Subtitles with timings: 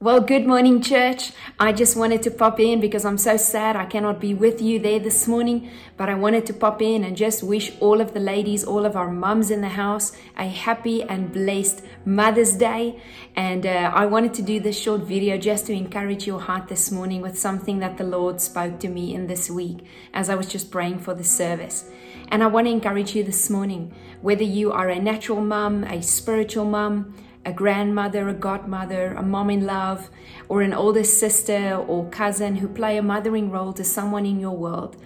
[0.00, 1.30] Well, good morning, church.
[1.58, 4.80] I just wanted to pop in because I'm so sad I cannot be with you
[4.80, 5.70] there this morning.
[5.96, 8.96] But I wanted to pop in and just wish all of the ladies, all of
[8.96, 13.00] our mums in the house, a happy and blessed Mother's Day.
[13.36, 16.90] And uh, I wanted to do this short video just to encourage your heart this
[16.90, 20.48] morning with something that the Lord spoke to me in this week as I was
[20.48, 21.88] just praying for the service.
[22.28, 26.02] And I want to encourage you this morning, whether you are a natural mum, a
[26.02, 30.10] spiritual mum, a grandmother, a godmother, a mom in love,
[30.48, 34.56] or an older sister or cousin who play a mothering role to someone in your
[34.56, 34.96] world,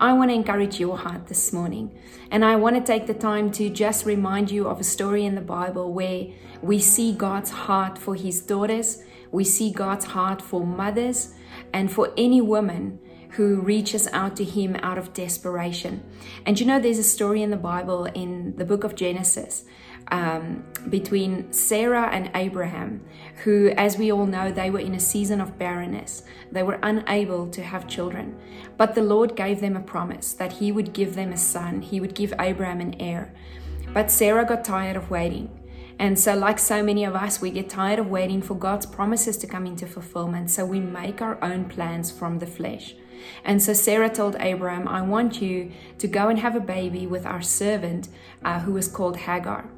[0.00, 1.98] I want to encourage your heart this morning.
[2.30, 5.34] And I want to take the time to just remind you of a story in
[5.34, 6.26] the Bible where
[6.62, 11.34] we see God's heart for his daughters, we see God's heart for mothers,
[11.72, 16.02] and for any woman who reaches out to him out of desperation.
[16.46, 19.64] And you know, there's a story in the Bible in the book of Genesis
[20.10, 23.02] um, between Sarah and Abraham,
[23.44, 26.22] who, as we all know, they were in a season of barrenness.
[26.50, 28.36] They were unable to have children.
[28.76, 32.00] But the Lord gave them a promise that He would give them a son, He
[32.00, 33.32] would give Abraham an heir.
[33.92, 35.54] But Sarah got tired of waiting.
[35.98, 39.36] And so, like so many of us, we get tired of waiting for God's promises
[39.38, 40.50] to come into fulfillment.
[40.50, 42.94] So, we make our own plans from the flesh.
[43.44, 47.26] And so Sarah told Abraham, I want you to go and have a baby with
[47.26, 48.08] our servant
[48.44, 49.68] uh, who is called Hagar.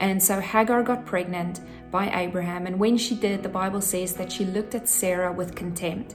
[0.00, 2.66] And so Hagar got pregnant by Abraham.
[2.66, 6.14] And when she did, the Bible says that she looked at Sarah with contempt.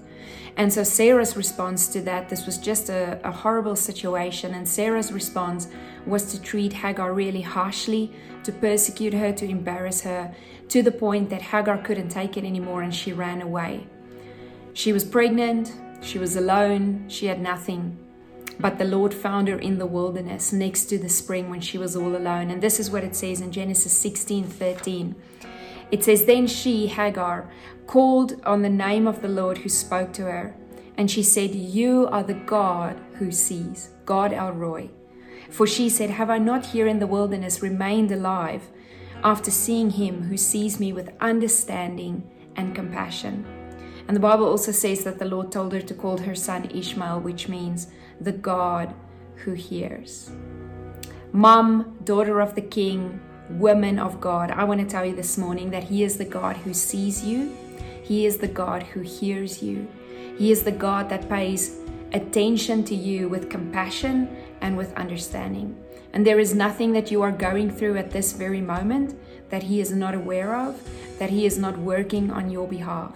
[0.58, 4.56] And so Sarah's response to that, this was just a, a, horrible situation.
[4.56, 5.68] And Sarah's response
[6.06, 8.12] was to treat Hagar really harshly,
[8.44, 10.34] to persecute her, to embarrass her,
[10.70, 13.86] to the point that Hagar couldn't take it anymore and she ran away.
[14.74, 17.98] She was pregnant, she was alone, she had nothing.
[18.59, 21.95] But the Lord found her in the wilderness next to the spring when she was
[21.95, 22.50] all alone.
[22.50, 25.16] And this is what it says in Genesis 16 13.
[25.91, 27.50] It says, Then she, Hagar,
[27.85, 30.56] called on the name of the Lord who spoke to her.
[30.97, 34.90] And she said, You are the God who sees, God El Roi.
[35.50, 38.63] For she said, Have I not here in the wilderness remained alive
[39.23, 43.46] after seeing him who sees me with understanding and compassion?
[44.07, 47.19] And the Bible also says that the Lord told her to call her son Ishmael,
[47.19, 47.88] which means
[48.19, 48.94] the God
[49.35, 50.31] who hears.
[51.31, 53.19] Mom, daughter of the King,
[53.50, 56.57] woman of God, I want to tell you this morning that He is the God
[56.57, 57.55] who sees you,
[58.03, 59.88] He is the God who hears you,
[60.38, 61.78] He is the God that pays
[62.13, 64.29] attention to you with compassion
[64.61, 65.78] and with understanding.
[66.13, 69.79] And there is nothing that you are going through at this very moment that He
[69.79, 70.81] is not aware of,
[71.19, 73.16] that He is not working on your behalf.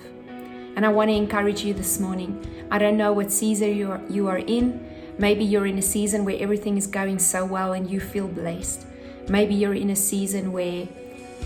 [0.75, 2.45] And I want to encourage you this morning.
[2.69, 4.87] I don't know what season you are, you are in.
[5.21, 8.87] Maybe you're in a season where everything is going so well and you feel blessed.
[9.29, 10.87] Maybe you're in a season where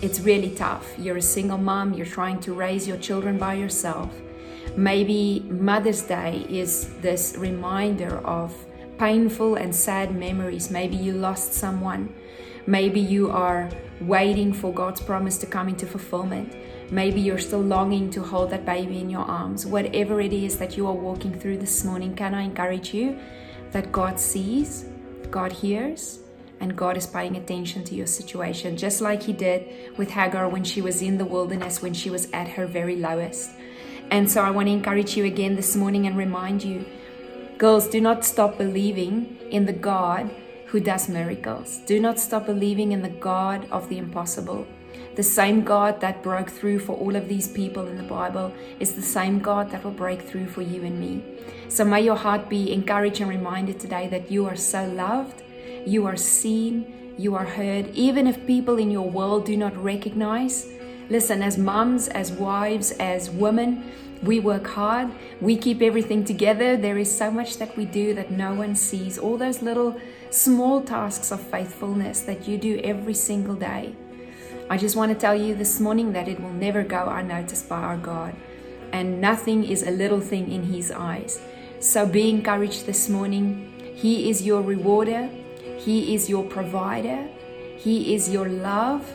[0.02, 0.88] it's really tough.
[0.98, 4.16] You're a single mom, you're trying to raise your children by yourself.
[4.78, 8.56] Maybe Mother's Day is this reminder of
[8.98, 10.72] painful and sad memories.
[10.72, 12.16] Maybe you lost someone.
[12.66, 13.70] Maybe you are
[14.00, 16.56] waiting for God's promise to come into fulfillment.
[16.92, 19.66] Maybe you're still longing to hold that baby in your arms.
[19.66, 23.20] Whatever it is that you are walking through this morning, can I encourage you
[23.76, 24.86] that God sees,
[25.30, 26.20] God hears,
[26.62, 30.64] and God is paying attention to your situation, just like He did with Hagar when
[30.64, 33.52] she was in the wilderness, when she was at her very lowest.
[34.12, 36.86] And so I want to encourage you again this morning and remind you
[37.58, 40.34] girls, do not stop believing in the God
[40.68, 41.80] who does miracles.
[41.86, 44.66] Do not stop believing in the God of the impossible.
[45.18, 48.94] The same God that broke through for all of these people in the Bible is
[48.94, 51.24] the same God that will break through for you and me.
[51.68, 55.42] So may your heart be encouraged and reminded today that you are so loved,
[55.86, 60.68] you are seen, you are heard, even if people in your world do not recognize.
[61.10, 63.92] Listen, as moms, as wives, as women,
[64.24, 65.10] we work hard,
[65.42, 66.78] we keep everything together.
[66.78, 69.18] There is so much that we do that no one sees.
[69.18, 70.00] All those little
[70.30, 73.96] small tasks of faithfulness that you do every single day.
[74.70, 77.82] I just want to tell you this morning that it will never go unnoticed by
[77.82, 78.36] our God,
[78.92, 81.40] and nothing is a little thing in His eyes.
[81.80, 83.72] So be encouraged this morning.
[83.96, 85.30] He is your rewarder,
[85.78, 87.28] He is your provider,
[87.78, 89.08] He is your love,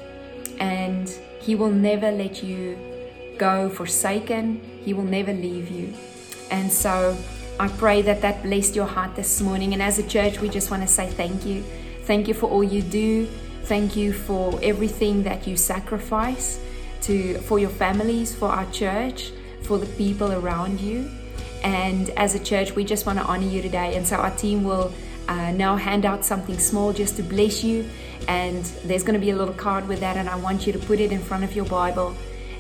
[0.59, 1.09] and
[1.41, 2.79] He will never let you
[3.39, 5.95] go forsaken, He will never leave you.
[6.51, 7.17] And so
[7.59, 9.73] I pray that that blessed your heart this morning.
[9.73, 11.63] And as a church, we just want to say thank you.
[12.05, 13.27] Thank you for all you do.
[13.65, 16.59] Thank you for everything that you sacrifice
[17.03, 21.11] to for your families, for our church, for the people around you.
[21.63, 23.97] And as a church, we just want to honor you today.
[23.97, 24.93] And so our team will
[25.29, 27.89] uh, now hand out something small just to bless you.
[28.29, 30.79] And there's going to be a little card with that, and I want you to
[30.79, 32.15] put it in front of your Bible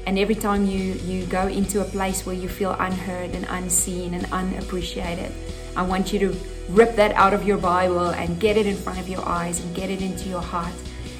[0.06, 4.14] And every time you, you go into a place where you feel unheard and unseen
[4.14, 5.31] and unappreciated,
[5.76, 6.37] I want you to
[6.69, 9.75] rip that out of your Bible and get it in front of your eyes and
[9.75, 10.73] get it into your heart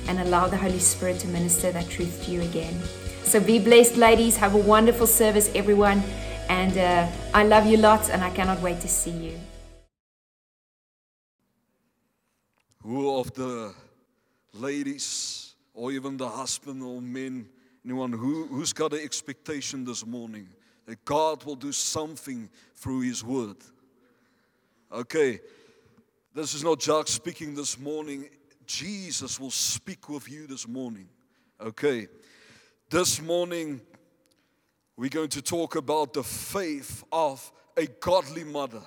[0.09, 2.75] and allow the Holy Spirit to minister that truth to you again.
[3.23, 4.37] So be blessed, ladies.
[4.39, 6.03] Have a wonderful service, everyone.
[6.51, 9.39] And uh, I love you lots, and I cannot wait to see you.
[12.83, 13.73] Who of the
[14.53, 17.49] ladies, or even the husband or men,
[17.85, 20.49] anyone who, who's got an expectation this morning
[20.87, 23.59] that God will do something through His Word?
[24.91, 25.39] Okay,
[26.35, 28.29] this is not Jack speaking this morning.
[28.67, 31.09] Jesus will speak with you this morning.
[31.61, 32.09] Okay,
[32.91, 33.81] this morning
[35.01, 38.83] we're going to talk about the faith of a godly mother.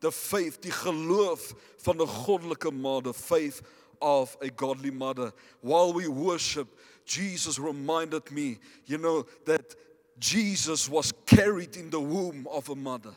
[0.00, 3.62] The faith, die geloof van 'n goddelike the faith
[4.00, 5.32] of a godly mother.
[5.60, 6.66] While we worship,
[7.04, 9.76] Jesus reminded me, you know, that
[10.18, 13.14] Jesus was carried in the womb of a mother.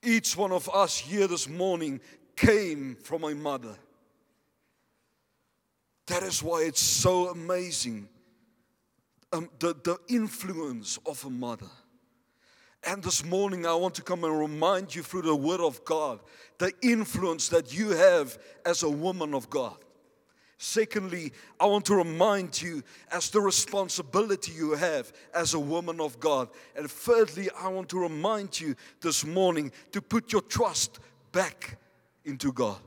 [0.00, 2.00] Each one of us here this morning
[2.36, 3.76] came from a mother.
[6.06, 8.08] That is why it's so amazing
[9.34, 11.66] um, the, the influence of a mother.
[12.86, 16.20] And this morning, I want to come and remind you through the Word of God
[16.58, 19.76] the influence that you have as a woman of God.
[20.58, 26.20] Secondly, I want to remind you as the responsibility you have as a woman of
[26.20, 26.48] God.
[26.76, 31.00] And thirdly, I want to remind you this morning to put your trust
[31.32, 31.78] back
[32.24, 32.78] into God.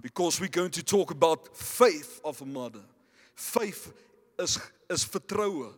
[0.00, 2.84] Because we're going to talk about faith of a mother.
[3.38, 3.92] Faith
[4.36, 4.58] is,
[4.90, 5.72] is vertroue.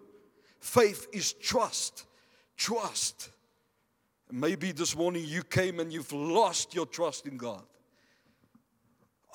[0.60, 2.06] Faith is trust.
[2.56, 3.28] Trust.
[4.32, 7.62] Maybe this morning you came and you've lost your trust in God.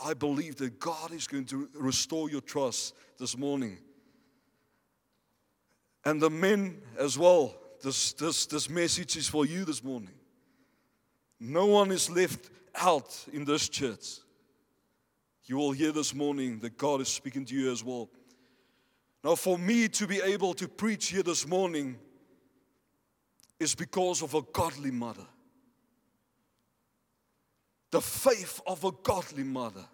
[0.04, 3.78] I believe that God is going to restore your trust this morning.
[6.04, 10.16] And the men as well, this, this, this message is for you this morning.
[11.40, 14.25] No one is left out in this church.
[15.48, 18.10] You will hear this morning that God is speaking to you as well.
[19.24, 21.98] Now, for me to be able to preach here this morning
[23.60, 25.26] is because of a godly mother.
[27.92, 29.86] The faith of a godly mother.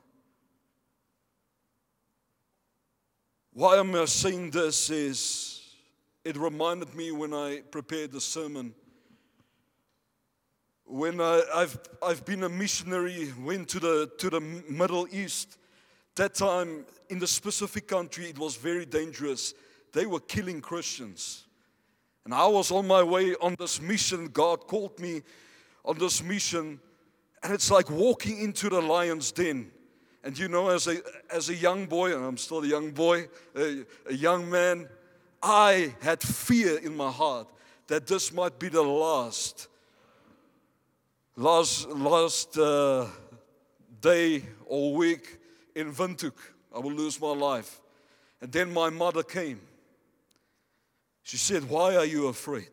[3.53, 5.75] Why am I saying this is
[6.24, 8.74] it reminded me when I prepared the sermon
[10.91, 15.57] when I, have I've been a missionary, went to the, to the Middle East,
[16.15, 19.53] that time in the specific country, it was very dangerous.
[19.93, 21.45] They were killing Christians.
[22.25, 24.27] And I was on my way on this mission.
[24.27, 25.21] God called me
[25.85, 26.79] on this mission.
[27.41, 29.71] And it's like walking into the lion's den.
[30.25, 30.97] And you know, as a,
[31.33, 34.89] as a young boy, and I'm still a young boy, a, a young man,
[35.41, 37.47] I had fear in my heart
[37.88, 39.69] that this might be the last
[41.41, 43.07] last, last uh,
[43.99, 45.39] day or week
[45.75, 46.33] in Vintuk.
[46.73, 47.81] I will lose my life.
[48.41, 49.59] And then my mother came.
[51.23, 52.69] She said, Why are you afraid?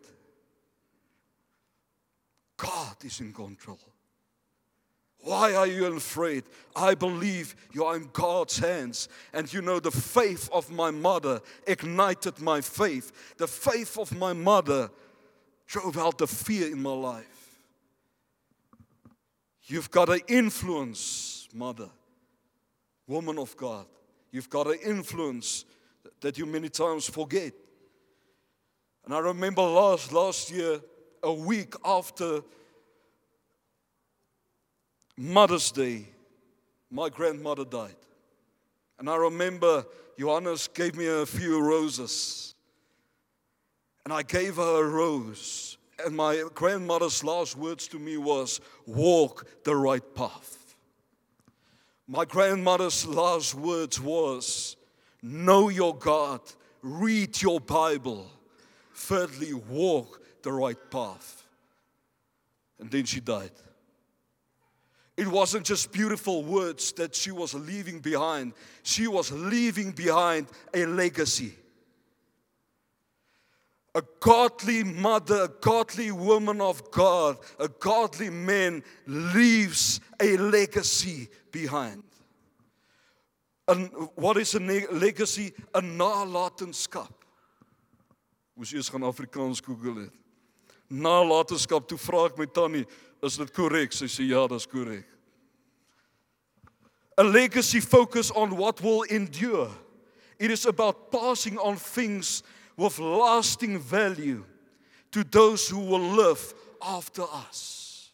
[2.57, 3.79] God is in control.
[5.21, 6.45] Why are you afraid?
[6.75, 9.09] I believe you are in God's hands.
[9.33, 13.37] And you know, the faith of my mother ignited my faith.
[13.37, 14.91] The faith of my mother
[15.67, 17.38] drove out the fear in my life.
[19.69, 21.91] You've got an influence, mother,
[23.07, 23.85] woman of God.
[24.33, 25.67] You've got an influence
[26.23, 27.53] that you many times forget.
[29.05, 30.81] And I remember last, last year,
[31.23, 32.43] a week after
[35.19, 36.07] Mother's Day,
[36.91, 37.97] my grandmother died.
[38.99, 39.85] And I remember
[40.19, 42.55] Johannes gave me a few roses.
[44.05, 45.68] And I gave her a rose.
[46.05, 50.77] And my grandmother's last words to me was, walk the right path.
[52.07, 54.77] My grandmother's last words was,
[55.23, 56.41] know your God,
[56.83, 58.31] read your Bible.
[58.95, 61.47] Thirdly, walk the right path.
[62.79, 63.51] And then she died.
[65.17, 68.53] It wasn't just beautiful words that she was leaving behind.
[68.85, 71.55] She was leaving behind a legacy
[73.95, 82.03] a godly mother, a godly woman of God, a godly man leaves a legacy behind.
[83.67, 85.53] And what is a legacy?
[85.75, 87.13] 'n nalatenskap.
[88.57, 90.13] Moes eers gaan Afrikaans Google het.
[90.91, 91.87] Nalatenskap.
[91.89, 92.87] Toe vra ek my tannie,
[93.23, 93.93] is dit korrek?
[93.93, 95.07] Sy sê ja, dis korrek.
[97.19, 99.71] A legacy focus on what will endure.
[100.39, 102.43] It is about passing on things
[102.79, 104.45] with lasting value
[105.11, 108.11] to those who will live after us.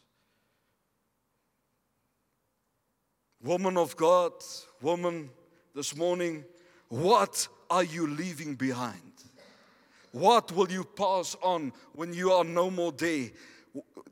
[3.43, 4.33] Woman of God,
[4.81, 5.29] woman,
[5.75, 6.45] this morning,
[6.89, 9.01] what are you leaving behind?
[10.13, 13.29] What will you pass on when you are no more there?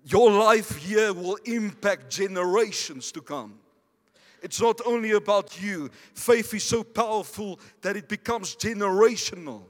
[0.04, 3.58] Your life here will impact generations to come.
[4.42, 5.88] It's not only about you.
[6.12, 9.62] Faith is so powerful that it becomes generational.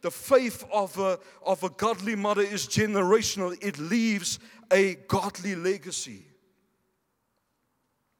[0.00, 4.38] The faith of a, of a godly mother is generational, it leaves
[4.70, 6.24] a godly legacy.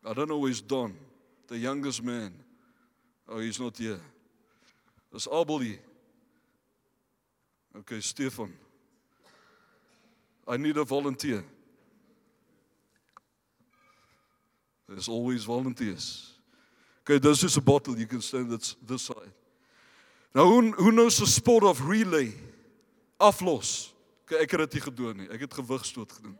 [0.04, 0.96] I don't know where's Don,
[1.46, 2.32] the youngest man.
[3.28, 4.00] Oh, he's not here.
[5.12, 5.62] That's Abel.
[7.76, 8.52] Okay, Stefan.
[10.46, 11.44] I need a volunteer.
[14.88, 16.32] There's always volunteers.
[17.02, 17.98] Okay, there's just a bottle.
[17.98, 19.32] You can stand this, this side.
[20.38, 22.32] Now, who, who knows the sport of relay?
[23.20, 23.90] Aflos.
[24.22, 25.26] Okay, ek het dit nie gedoen nie.
[25.34, 26.36] Ek het gewigstoot gedoen.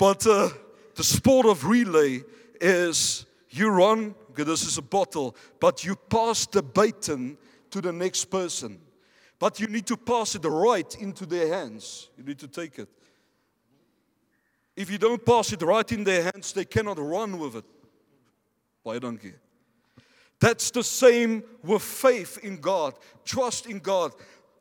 [0.00, 0.48] But uh,
[0.96, 2.24] the sport of relay
[2.58, 7.36] is you run, okay, this is a bottle, but you pass the baton
[7.68, 8.80] to the next person.
[9.38, 12.08] But you need to pass it right into their hands.
[12.16, 12.88] You need to take it.
[14.74, 17.64] If you don't pass it right in their hands, they cannot run with it.
[18.82, 19.34] Baie dankie.
[20.40, 22.94] That's the same with faith in God,
[23.24, 24.12] trust in God.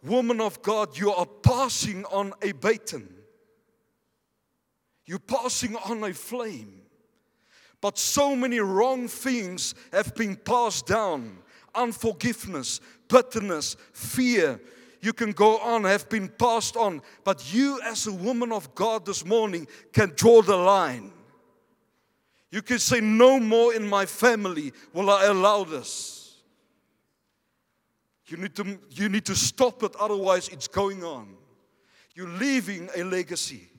[0.03, 3.07] Woman of God, you are passing on a baton.
[5.05, 6.81] You're passing on a flame.
[7.81, 11.39] But so many wrong things have been passed down
[11.75, 14.59] unforgiveness, bitterness, fear.
[15.01, 17.01] You can go on, have been passed on.
[17.23, 21.11] But you, as a woman of God this morning, can draw the line.
[22.51, 26.37] You can say, No more in my family will I allow this.
[28.27, 31.35] You need to, you need to stop it, otherwise, it's going on.
[32.13, 33.69] You're leaving a legacy.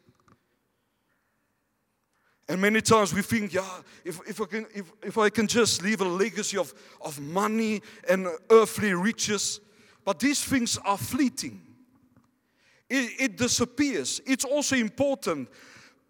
[2.48, 3.64] And many times we think, yeah,
[4.04, 7.80] if, if, I, can, if, if I can just leave a legacy of, of money
[8.08, 9.60] and earthly riches,
[10.04, 11.62] but these things are fleeting.
[12.88, 14.20] It, it disappears.
[14.26, 15.48] It's also important,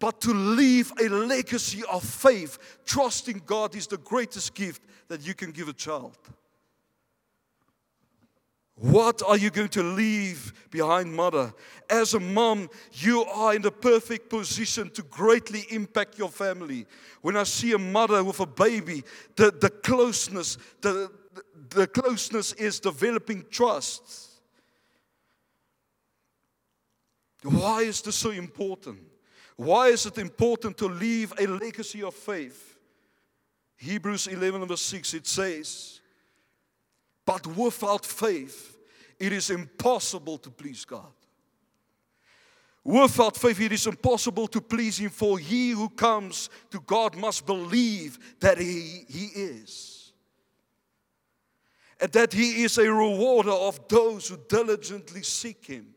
[0.01, 5.35] but to leave a legacy of faith, trusting God is the greatest gift that you
[5.35, 6.17] can give a child.
[8.73, 11.53] What are you going to leave behind, mother?
[11.87, 16.87] As a mom, you are in the perfect position to greatly impact your family.
[17.21, 19.03] When I see a mother with a baby,
[19.35, 21.11] the, the closeness, the,
[21.69, 24.31] the closeness is developing trust.
[27.43, 29.10] Why is this so important?
[29.55, 32.77] Why is it important to leave a legacy of faith?
[33.77, 36.01] Hebrews 11, verse 6, it says,
[37.25, 38.77] But without faith,
[39.19, 41.11] it is impossible to please God.
[42.83, 47.45] Without faith, it is impossible to please Him, for he who comes to God must
[47.45, 50.13] believe that He, he is.
[51.99, 55.93] And that He is a rewarder of those who diligently seek Him.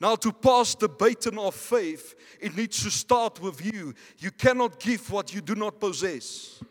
[0.00, 3.94] Now, to pass the baton of faith, it needs to start with you.
[4.18, 6.62] You cannot give what you do not possess.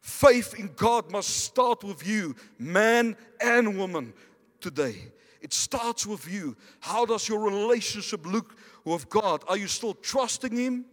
[0.00, 4.12] Faith in God must start with you, man and woman,
[4.60, 4.96] today.
[5.40, 6.56] It starts with you.
[6.80, 9.44] How does your relationship look with God?
[9.46, 10.84] Are you still trusting Him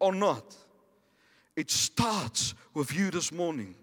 [0.00, 0.56] or not?
[1.54, 3.76] It starts with you this morning.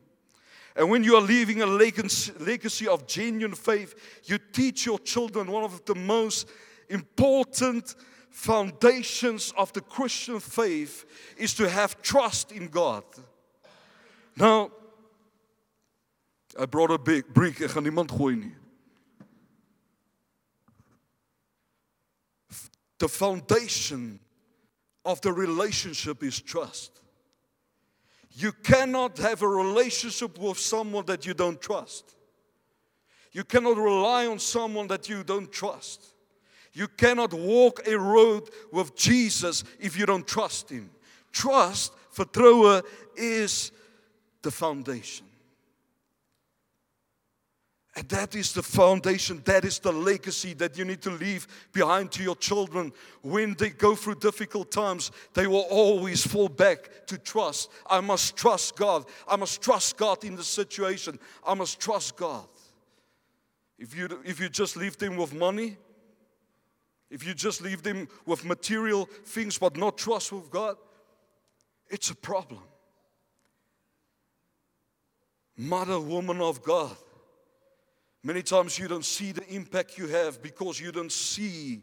[0.75, 5.63] And when you are leaving a legacy of genuine faith, you teach your children one
[5.63, 6.49] of the most
[6.89, 7.95] important
[8.29, 11.05] foundations of the Christian faith
[11.37, 13.03] is to have trust in God.
[14.35, 14.71] Now,
[16.59, 18.55] I brought a big brick, ek gaan niemand gooi nie.
[22.99, 24.19] The foundation
[25.05, 27.01] of the relationship is trust.
[28.31, 32.15] You cannot have a relationship with someone that you don't trust.
[33.31, 36.13] You cannot rely on someone that you don't trust.
[36.77, 40.91] You cannot walk a road with Jesus if you don't trust Him.
[41.31, 42.83] Trust, vertrouwen,
[43.15, 43.71] is
[44.43, 45.25] the foundation.
[47.95, 52.11] And that is the foundation, that is the legacy that you need to leave behind
[52.11, 52.93] to your children.
[53.23, 57.71] When they go through difficult times, they will always fall back to trust.
[57.89, 59.05] I must trust God.
[59.27, 61.17] I must trust God in the situation.
[61.43, 62.45] I must trust God.
[63.79, 65.77] If you, if you just leave them with money,
[67.09, 70.75] if you just leave them with material things but not trust with God,
[71.89, 72.63] it's a problem.
[75.55, 76.95] Mother, woman of God
[78.27, 81.81] Many times you don't see the impact you have because you don't see,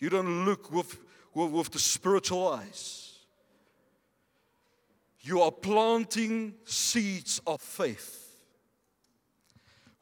[0.00, 0.98] you don't look with,
[1.34, 3.20] with, with the spiritual eyes.
[5.20, 8.23] You are planting seeds of faith.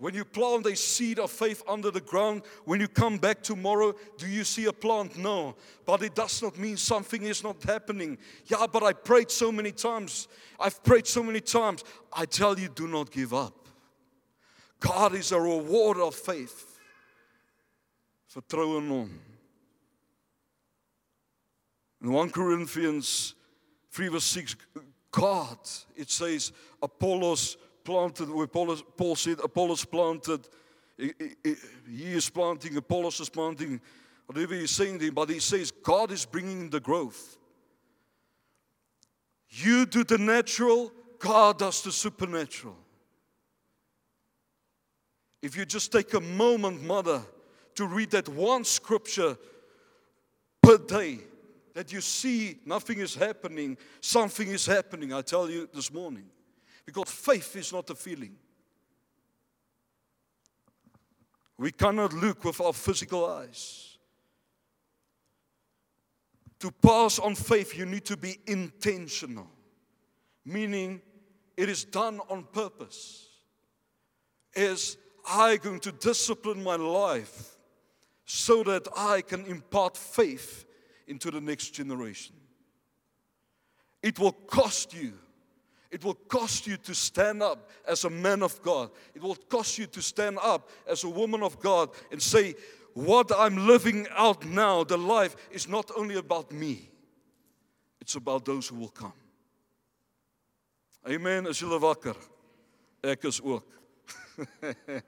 [0.03, 3.95] When you plant a seed of faith under the ground, when you come back tomorrow,
[4.19, 5.17] do you see a plant?
[5.17, 5.55] No.
[5.87, 8.19] But it does not mean something is not happening.
[8.47, 10.27] Yeah, but I prayed so many times.
[10.59, 11.85] I've prayed so many times.
[12.13, 13.69] I tell you, do not give up.
[14.81, 16.81] God is a rewarder of faith.
[18.35, 19.21] Vertrou in.
[22.03, 23.37] In 1 Corinthians
[23.93, 24.57] 3 verse 6,
[25.13, 25.59] God,
[25.95, 26.51] it says,
[26.83, 30.49] Apollos planted, where Paul, said Apollos planted,
[30.97, 31.13] he,
[31.89, 33.81] is planting, Apollos is planting,
[34.27, 37.39] whatever he's saying there, but he says God is bringing the growth.
[39.49, 42.77] You do the natural, God does the supernatural.
[45.43, 47.23] If you just take a moment, mother,
[47.75, 49.37] to read that one scripture
[50.63, 51.19] per day,
[51.75, 56.25] that you see nothing is happening, something is happening, I tell you this morning.
[56.85, 58.37] Because faith is not a feeling.
[61.59, 63.99] We cannot look with our physical eyes.
[66.61, 69.51] To pass on faith, you need to be intentional,
[70.45, 71.01] meaning
[71.57, 73.29] it is done on purpose.
[74.55, 74.97] Is
[75.29, 77.57] I going to discipline my life
[78.25, 80.65] so that I can impart faith
[81.07, 82.35] into the next generation?
[84.03, 85.13] It will cost you
[85.93, 88.91] it will cost you to stand up as a man of God.
[89.15, 92.55] It will cost you to stand up as a woman of God and say,
[92.95, 96.89] What I'm living out now, the life, is not only about me,
[98.01, 99.13] it's about those who will come.
[101.09, 101.47] Amen.
[101.47, 102.17] As julle wakker.
[103.05, 103.67] Ek is ook.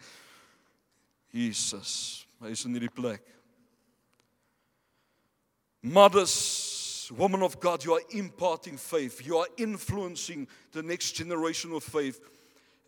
[1.33, 3.23] Jesus, hy is in hierdie plek.
[5.81, 6.35] Mothers
[7.11, 9.25] woman of God, you are imparting faith.
[9.27, 12.21] You are influencing the next generation of faith.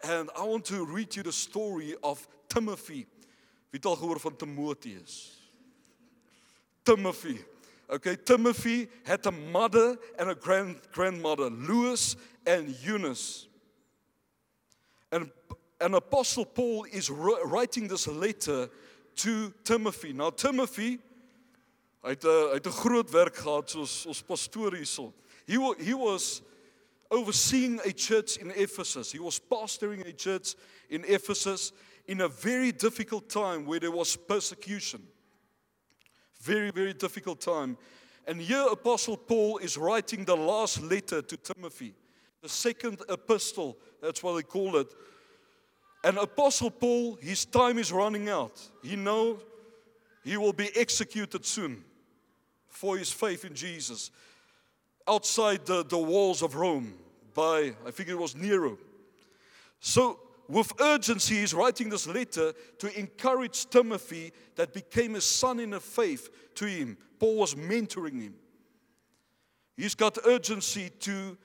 [0.02, 3.06] And I want to read you the story of Timothy.
[3.70, 5.36] Wie het al gehoor van Timotheus?
[6.84, 7.38] Timothy.
[7.88, 13.46] Okay, Timothy had a mother and a grand grandmother, Lois and Eunice.
[15.12, 15.30] And
[15.80, 18.68] an apostle Paul is writing this letter
[19.16, 20.12] to Timothy.
[20.12, 20.98] Now Timothy
[22.06, 25.12] Hy het 'n hy het 'n groot werk gehad soos ons pastoor hierso.
[25.44, 26.40] He he was
[27.10, 29.10] overseeing a church in Ephesus.
[29.10, 30.54] He was pastoring a church
[30.88, 31.72] in Ephesus
[32.06, 35.02] in a very difficult time where there was persecution.
[36.40, 37.76] Very very difficult time.
[38.24, 41.94] And here apostle Paul is writing the last letter to Timothy.
[42.40, 44.94] The second epistle, that's what they call it.
[46.04, 48.70] And apostle Paul, his time is running out.
[48.82, 49.40] He know
[50.22, 51.84] he will be executed soon
[52.76, 54.10] for his faith in Jesus
[55.08, 56.92] outside the, the walls of Rome
[57.34, 58.76] by, I think it was Nero.
[59.80, 65.70] So, with urgency, he's writing this letter to encourage Timothy that became a son in
[65.70, 66.96] the faith to him.
[67.18, 68.34] Paul was mentoring him.
[69.76, 71.36] He's got urgency to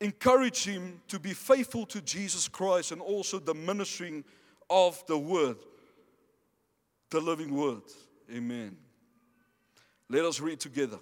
[0.00, 4.24] encourage him to be faithful to Jesus Christ and also the ministering
[4.68, 5.56] of the word,
[7.10, 7.82] the living word.
[8.30, 8.76] Amen.
[10.12, 10.98] Let us read together.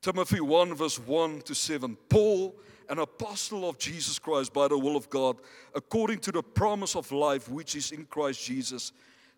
[0.00, 1.96] Timothy 1, verse 1 to 7.
[2.08, 2.54] Paul,
[2.88, 5.38] an apostle of Jesus Christ by the will of God,
[5.74, 8.92] according to the promise of life which is in Christ Jesus,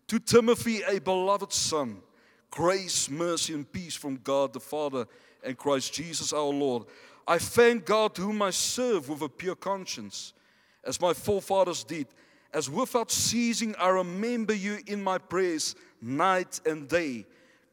[0.05, 1.97] to Timothy, a beloved son,
[2.51, 5.07] grace, mercy, and peace from God the Father
[5.43, 6.83] and Christ Jesus our Lord.
[7.27, 10.33] I thank God whom I serve with a pure conscience,
[10.83, 12.05] as my forefathers did,
[12.53, 17.25] as without ceasing I remember you in my prayers night and day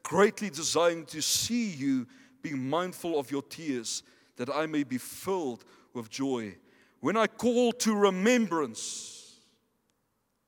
[0.02, 2.06] greatly desiring to see you,
[2.42, 4.02] being mindful of your tears,
[4.36, 6.56] that I may be filled with joy.
[7.00, 9.40] When I call to remembrance,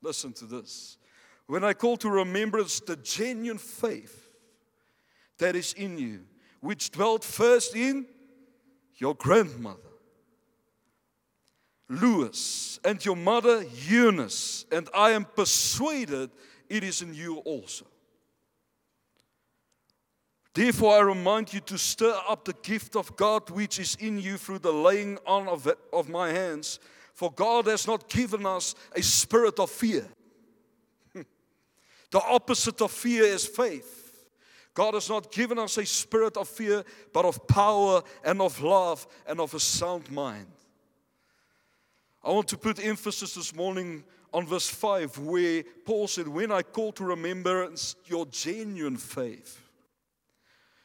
[0.03, 0.99] listen to this.
[1.47, 4.31] When I call to remembrance the genuine faith
[5.39, 6.21] that is in you,
[6.61, 8.07] which dwelt first in
[8.97, 9.81] your grandmother,
[11.89, 16.31] Lois, and your mother, Eunice, and I am persuaded
[16.69, 17.87] it is in you also.
[20.55, 24.37] Therefore, I remind you to stir up the gift of God which is in you
[24.37, 26.79] through the laying on of, of my hands.
[27.13, 30.07] For God has not given us a spirit of fear.
[31.15, 34.27] the opposite of fear is faith.
[34.75, 39.07] God has not given us a spirit of fear, but of power and of love
[39.27, 40.47] and of a sound mind.
[42.23, 46.63] I want to put emphasis this morning on verse 5, where Paul said, When I
[46.63, 49.64] call to remembrance your genuine faith.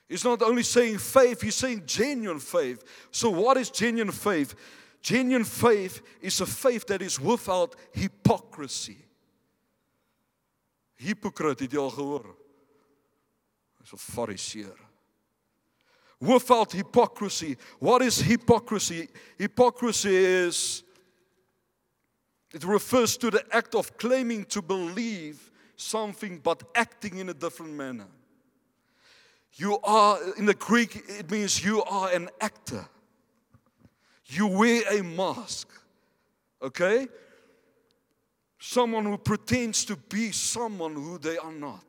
[0.09, 2.83] He's not only saying faith, he's saying genuine faith.
[3.11, 4.55] So, what is genuine faith?
[5.03, 8.97] Genuine faith is a faith that is without hypocrisy.
[10.97, 12.25] Hypocrite, het jy al gehoor?
[13.79, 13.93] Hy's
[14.55, 14.73] 'n.
[16.19, 17.55] Without hypocrisy.
[17.79, 19.07] What is hypocrisy?
[19.37, 20.83] Hypocrisy is
[22.51, 27.73] it refers to the act of claiming to believe something but acting in a different
[27.73, 28.07] manner.
[29.53, 32.85] You are, in the Greek, it means you are an actor.
[34.25, 35.67] You wear a mask.
[36.61, 37.07] Okay?
[38.59, 41.83] Someone who pretends to be someone who they are not.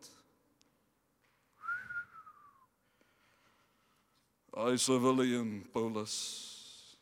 [4.76, 6.96] Sê William Paulus.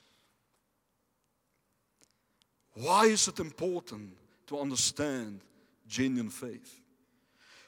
[2.74, 4.10] Why is it important
[4.46, 5.40] to understand
[5.88, 6.80] genuine faith?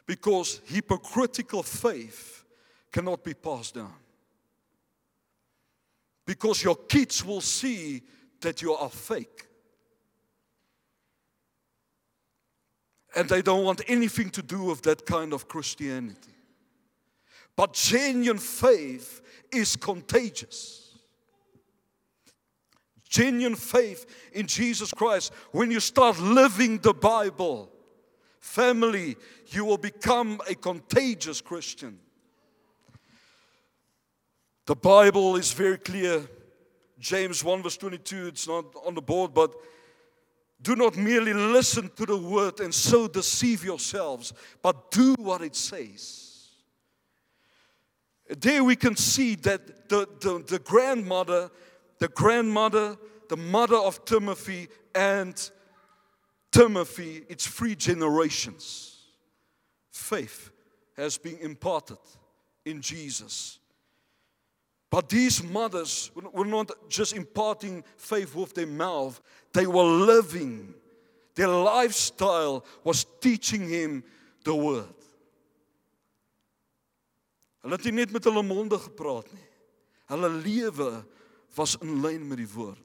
[0.07, 2.40] Because hypocritical faith
[2.93, 3.93] cannot be passed down.
[6.27, 8.03] Because your kids will see
[8.41, 9.47] that you are fake.
[13.15, 16.33] And they don't want anything to do with that kind of Christianity.
[17.57, 19.21] But genuine faith
[19.53, 20.99] is contagious.
[23.09, 27.69] Genuine faith in Jesus Christ, when you start living the Bible,
[28.39, 29.17] family,
[29.49, 31.99] you will become a contagious Christian.
[34.71, 36.31] The Bible is very clear.
[37.01, 39.53] James 1 verse 22, it's not on the board, but
[40.63, 45.57] do not merely listen to the word and so deceive yourselves, but do what it
[45.57, 46.51] says.
[48.29, 51.51] There we can see that the, the, the grandmother,
[51.99, 52.97] the grandmother,
[53.29, 55.51] the mother of Timothy, and
[56.53, 58.99] Timothy, it's three generations.
[59.91, 60.53] Faith
[60.97, 61.99] has been imparted
[62.65, 63.60] in Jesus.
[64.91, 69.21] But these mothers were not just imparting faith with their mouth,
[69.53, 70.75] they were living.
[71.37, 74.03] Their lifestyle was teaching him
[74.45, 74.95] the word.
[77.63, 79.47] Hulle het nie net met hulle monde gepraat nie.
[80.11, 81.05] Hulle lewe
[81.55, 82.81] was in lyn met die woord.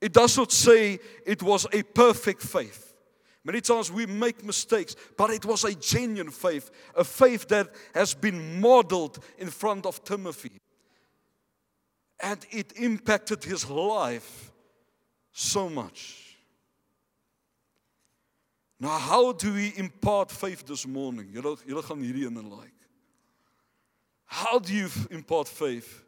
[0.00, 2.94] It does not say it was a perfect faith.
[3.44, 8.12] Many times we make mistakes, but it was a genuine faith, a faith that has
[8.12, 10.60] been modeled in front of Timothy.
[12.22, 14.52] And it impacted his life
[15.32, 16.36] so much.
[18.78, 21.32] Now, how do we impart faith this morning?
[21.34, 22.72] Like.
[24.24, 26.04] How do you impart faith?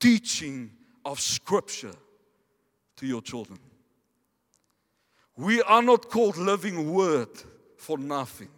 [0.00, 0.70] Teaching
[1.04, 1.94] of Scripture
[2.96, 3.58] to your children.
[5.36, 7.28] We are not called living word
[7.76, 8.48] for nothing.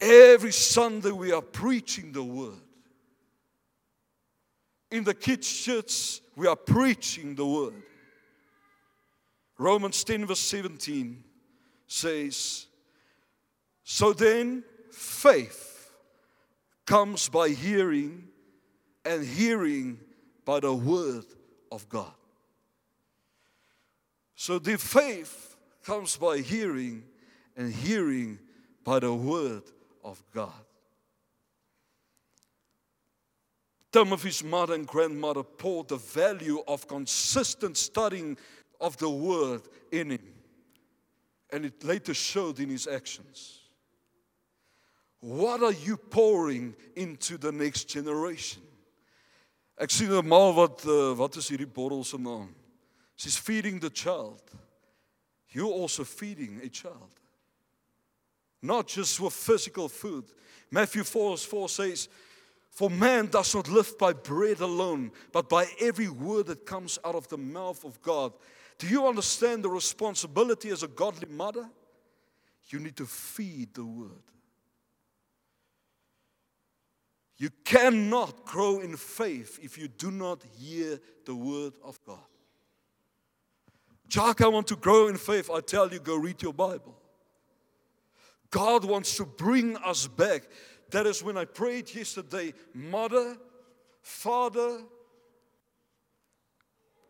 [0.00, 2.60] Every Sunday we are preaching the word.
[4.92, 7.82] In the kids' church, we are preaching the word.
[9.56, 11.24] Romans 10, verse 17
[11.86, 12.66] says,
[13.82, 15.90] So then, faith
[16.84, 18.28] comes by hearing,
[19.06, 19.98] and hearing
[20.44, 21.24] by the word
[21.70, 22.12] of God.
[24.34, 27.04] So the faith comes by hearing,
[27.56, 28.38] and hearing
[28.84, 29.62] by the word
[30.04, 30.52] of God.
[33.92, 38.38] Timothy's mother and grandmother poured the value of consistent studying
[38.80, 40.34] of the word in him.
[41.50, 43.60] And it later showed in his actions.
[45.20, 48.62] What are you pouring into the next generation?
[49.78, 52.54] Ek sien 'n ma wat uh, wat is hierdie se naam?
[53.16, 54.42] She's feeding the child.
[55.50, 57.10] You're also feeding a child.
[58.62, 60.24] Not just with physical food.
[60.70, 62.08] Matthew 4, 4 says,
[62.72, 67.14] For man does not live by bread alone, but by every word that comes out
[67.14, 68.32] of the mouth of God.
[68.78, 71.68] Do you understand the responsibility as a godly mother?
[72.70, 74.22] You need to feed the word.
[77.36, 82.24] You cannot grow in faith if you do not hear the word of God.
[84.08, 85.50] Jack, I want to grow in faith.
[85.52, 86.96] I tell you, go read your Bible.
[88.50, 90.42] God wants to bring us back.
[90.92, 93.36] That is when I prayed yesterday, Mother,
[94.02, 94.82] Father,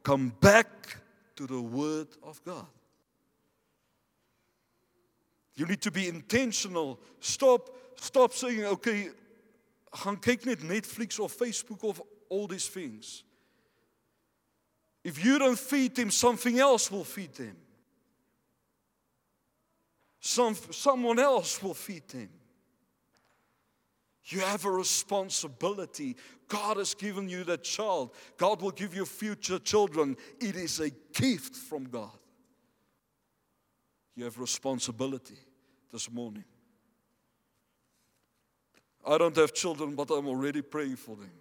[0.04, 0.68] come back
[1.34, 2.66] to the Word of God.
[5.56, 7.00] You need to be intentional.
[7.18, 9.08] Stop, stop saying, okay,
[9.90, 13.24] gaan kyk net Netflix of Facebook of all these things.
[15.02, 17.56] If you don't feed them, something else will feed them.
[20.20, 22.30] Some, someone else will feed him.
[24.24, 26.16] You have a responsibility.
[26.48, 28.14] God has given you that child.
[28.36, 30.16] God will give you future children.
[30.40, 32.16] It is a gift from God.
[34.14, 35.38] You have responsibility
[35.90, 36.44] this morning.
[39.04, 41.32] I don't have children, but I'm already praying for them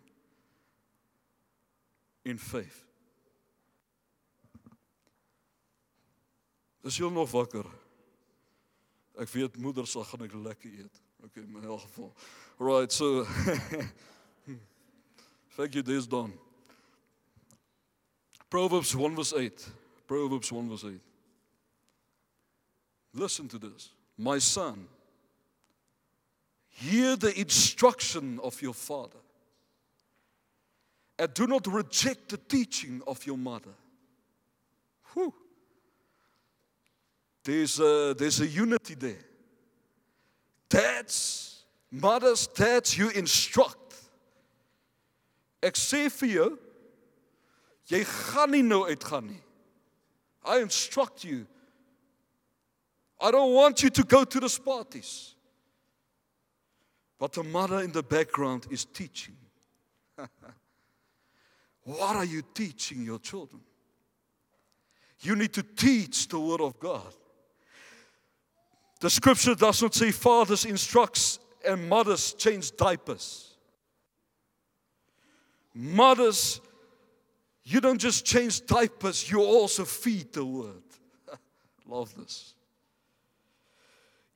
[2.26, 2.86] in faith.
[6.82, 7.66] Dis heel nog wakker.
[9.22, 11.02] Ek weet moeder sal gaan ek lekker eet.
[11.26, 12.16] Okay, my geval.
[12.58, 13.26] Right, so
[15.52, 16.34] Thank you, this done.
[18.50, 19.70] Proverbs 1 verse 8.
[20.08, 21.00] Proverbs 1 verse 8.
[23.14, 23.90] Listen to this.
[24.18, 24.88] My son,
[26.70, 29.20] hear the instruction of your father,
[31.20, 33.76] and do not reject the teaching of your mother.
[35.14, 35.34] Whew.
[37.44, 39.26] There's a, there's a unity there.
[40.72, 43.78] Dads, mothers, dads, you instruct.
[45.62, 46.50] Ek sê vir jou,
[47.92, 49.42] jy gaan nie nou uitgaan nie.
[50.48, 51.46] I instruct you.
[53.20, 55.36] I don't want you to go to those parties.
[57.20, 59.36] But the mother in the background is teaching.
[61.84, 63.62] what are you teaching your children?
[65.20, 67.14] You need to teach the word of God.
[69.02, 73.56] The scripture does not say fathers instructs and mothers change diapers.
[75.74, 76.62] Mothers,
[77.64, 80.84] you don't just change diapers, you also feed the word.
[81.88, 82.54] Love this.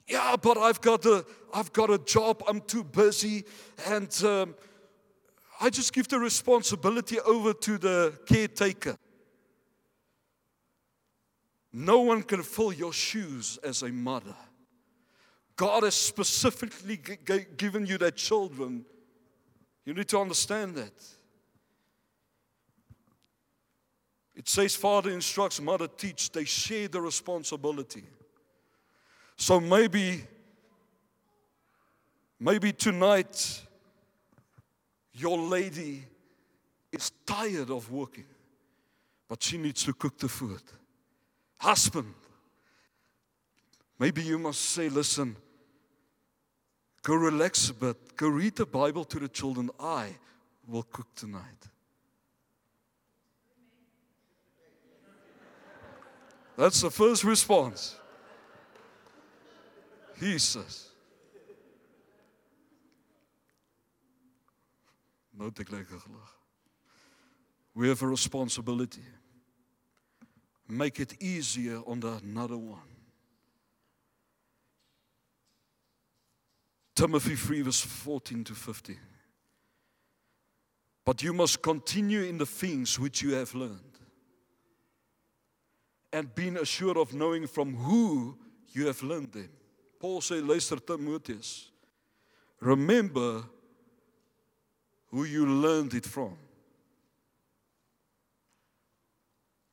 [0.07, 1.23] Yeah, but I've got a,
[1.53, 3.43] I've got a job, I'm too busy,
[3.85, 4.55] and um,
[5.61, 8.97] I just give the responsibility over to the caretaker.
[11.71, 14.35] No one can fill your shoes as a mother.
[15.55, 18.85] God has specifically g- given you that children.
[19.85, 20.93] You need to understand that.
[24.35, 26.31] It says, Father instructs, mother teach.
[26.31, 28.03] They share the responsibility.
[29.37, 30.23] So maybe,
[32.39, 33.61] maybe tonight,
[35.13, 36.03] your lady
[36.91, 38.25] is tired of working,
[39.29, 40.61] but she needs to cook the food.
[41.57, 42.13] Husband,
[43.97, 45.37] maybe you must say, listen,
[47.05, 48.17] Go relax a bit.
[48.17, 49.69] Go read the Bible to the children.
[49.79, 50.07] I
[50.67, 51.69] will cook tonight.
[56.57, 57.95] That's the first response.
[60.19, 60.89] He says.
[67.75, 69.03] We have a responsibility.
[70.67, 72.94] Make it easier on the another one.
[76.95, 78.97] Timothy 3, verse 14 to 15.
[81.03, 83.99] But you must continue in the things which you have learned,
[86.13, 88.37] and being assured of knowing from who
[88.71, 89.49] you have learned them.
[89.99, 91.69] Paul sê luister Timoteus,
[92.61, 93.43] remember
[95.07, 96.37] who you learned it from.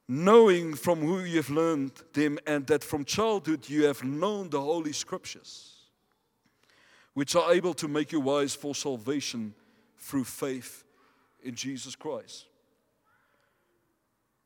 [0.08, 4.60] Knowing from who you have learned them, and that from childhood you have known the
[4.60, 5.81] Holy Scriptures
[7.14, 9.54] which are able to make you wise for salvation
[9.98, 10.84] through faith
[11.42, 12.46] in Jesus Christ.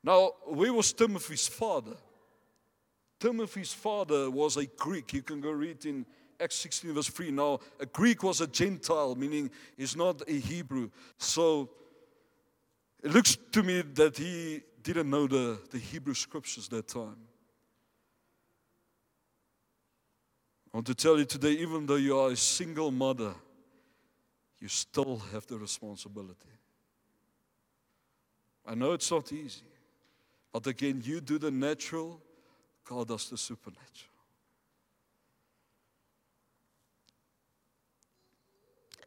[0.03, 1.97] Now, where was Timothy's father?
[3.19, 5.13] Timothy's father was a Greek.
[5.13, 6.07] You can go read in
[6.39, 7.31] Acts 16, verse 3.
[7.31, 10.91] Now, a Greek was a Gentile, meaning he's not a Hebrew.
[11.19, 11.71] So
[13.03, 17.17] it looks to me that he didn't know the, the Hebrew scriptures that time.
[20.77, 23.33] I want to tell you today, even though you are a single mother,
[24.59, 26.51] you still have the responsibility.
[28.67, 29.65] I know it's not easy,
[30.53, 32.21] but again, you do the natural,
[32.85, 34.13] God does the supernatural.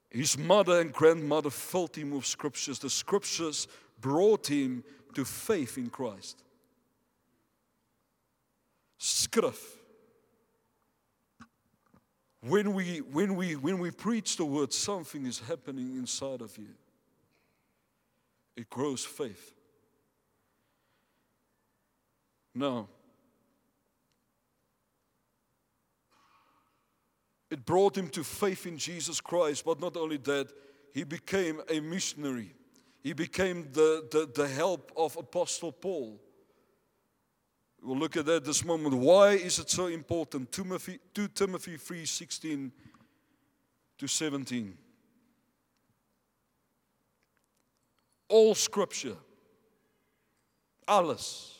[0.09, 2.79] His mother and grandmother filled him with scriptures.
[2.79, 3.67] The scriptures
[4.01, 6.41] brought him to faith in Christ.
[8.99, 9.78] Skrif
[12.41, 16.69] when we, when, we, when we preach the word, something is happening inside of you.
[18.55, 19.53] It grows faith.
[22.55, 22.87] Now,
[27.49, 30.51] it brought him to faith in Jesus Christ, but not only that,
[30.93, 32.53] he became a missionary.
[33.01, 36.19] He became the, the, the help of Apostle Paul.
[37.81, 38.95] We'll look at that this moment.
[38.95, 40.51] Why is it so important?
[40.51, 42.71] 2 Timothy, 2 Timothy 3 16
[43.97, 44.77] to 17.
[48.27, 49.15] All scripture,
[50.87, 51.55] alles,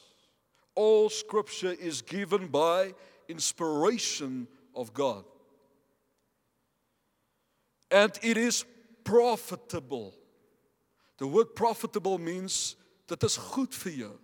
[0.76, 2.94] all scripture is given by
[3.28, 5.24] inspiration of God.
[7.90, 8.66] And it is
[9.04, 10.14] profitable.
[11.18, 12.76] The word profitable means
[13.08, 14.20] that is goed vir jou.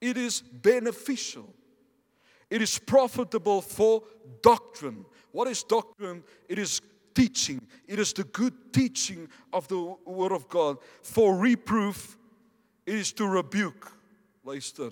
[0.00, 1.54] It is beneficial.
[2.50, 4.02] It is profitable for
[4.42, 5.04] doctrine.
[5.32, 6.22] What is doctrine?
[6.48, 6.80] It is
[7.14, 7.60] teaching.
[7.86, 10.78] It is the good teaching of the Word of God.
[11.02, 12.16] For reproof,
[12.86, 13.92] it is to rebuke.
[14.44, 14.90] Luister.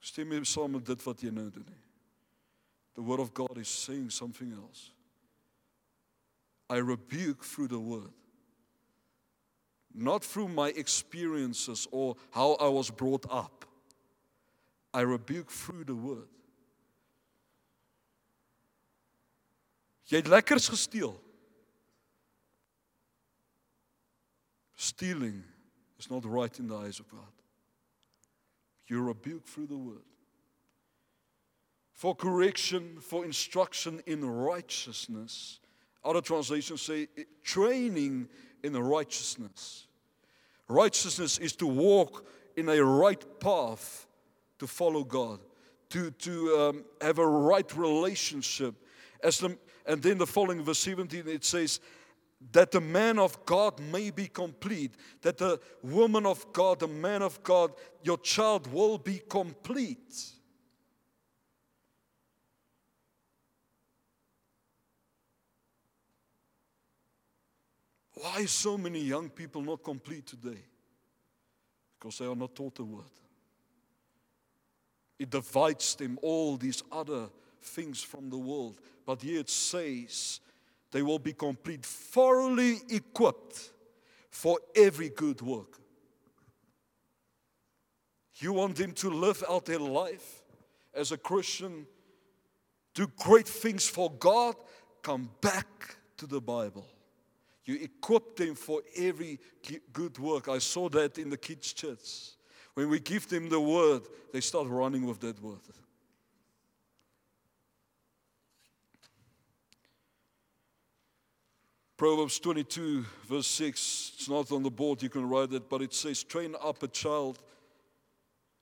[0.00, 1.68] Stem mee saam met dit wat jy nou doen.
[2.94, 4.90] The Word of God is saying something else.
[6.68, 8.10] I rebuke through the Word.
[9.94, 13.64] Not through my experiences or how I was brought up.
[14.94, 16.28] I rebuke through the Word.
[20.12, 21.14] Jy het lekkers gesteel.
[24.76, 25.42] Stealing
[25.98, 27.32] is not right in the eyes of God.
[28.88, 30.04] You rebuke through the word.
[31.94, 35.60] For correction, for instruction in righteousness.
[36.04, 37.08] Other translations say
[37.42, 38.28] training
[38.62, 39.86] in righteousness.
[40.68, 44.06] Righteousness is to walk in a right path
[44.58, 45.40] to follow God,
[45.90, 48.74] to, to um, have a right relationship.
[49.22, 51.80] As the, and then the following verse 17, it says,
[52.50, 57.22] that the man of God may be complete, that the woman of God, the man
[57.22, 57.72] of God,
[58.02, 60.32] your child will be complete.
[68.22, 70.62] Why so many young people not complete today?
[71.98, 73.10] Because they are not taught the word.
[75.18, 77.28] It divides them all these other
[77.60, 78.78] things from the world.
[79.04, 80.38] But here it says
[80.92, 83.72] they will be complete, thoroughly equipped
[84.30, 85.80] for every good work.
[88.36, 90.44] You want them to live out their life
[90.94, 91.88] as a Christian,
[92.94, 94.54] do great things for God,
[95.02, 96.86] come back to the Bible.
[97.64, 99.38] You equip them for every
[99.92, 100.48] good work.
[100.48, 102.32] I saw that in the kids' church.
[102.74, 105.60] When we give them the word, they start running with that word.
[111.96, 114.12] Proverbs 22, verse 6.
[114.16, 116.88] It's not on the board, you can write it, but it says, Train up a
[116.88, 117.38] child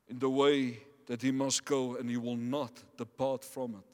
[0.08, 3.84] in the way that he must go, and he will not depart from it.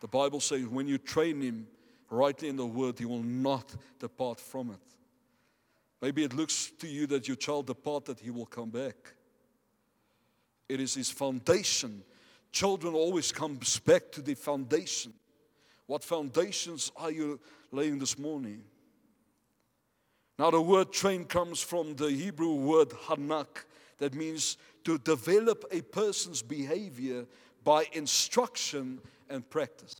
[0.00, 1.66] The Bible says, when you train him
[2.10, 4.80] rightly in the word, he will not depart from it.
[6.02, 9.14] Maybe it looks to you that your child departed, he will come back.
[10.68, 12.02] It is his foundation.
[12.52, 15.12] Children always comes back to the foundation.
[15.86, 18.62] What foundations are you laying this morning?
[20.38, 23.64] Now, the word train comes from the Hebrew word hanak,
[23.98, 27.26] that means to develop a person's behavior
[27.62, 29.96] by instruction and practice.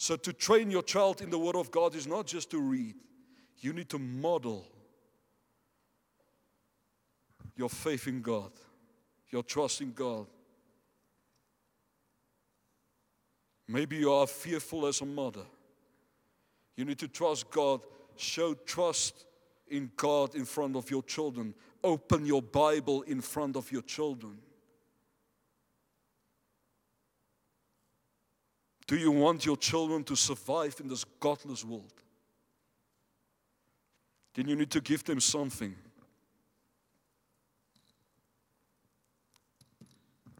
[0.00, 2.94] So, to train your child in the Word of God is not just to read,
[3.58, 4.66] you need to model
[7.54, 8.50] your faith in God,
[9.28, 10.26] your trust in God.
[13.68, 15.44] Maybe you are fearful as a mother.
[16.76, 17.82] You need to trust God.
[18.16, 19.26] Show trust
[19.68, 21.52] in God in front of your children.
[21.84, 24.38] Open your Bible in front of your children.
[28.90, 31.92] Do you want your children to survive in this godless world?
[34.34, 35.76] Then you need to give them something.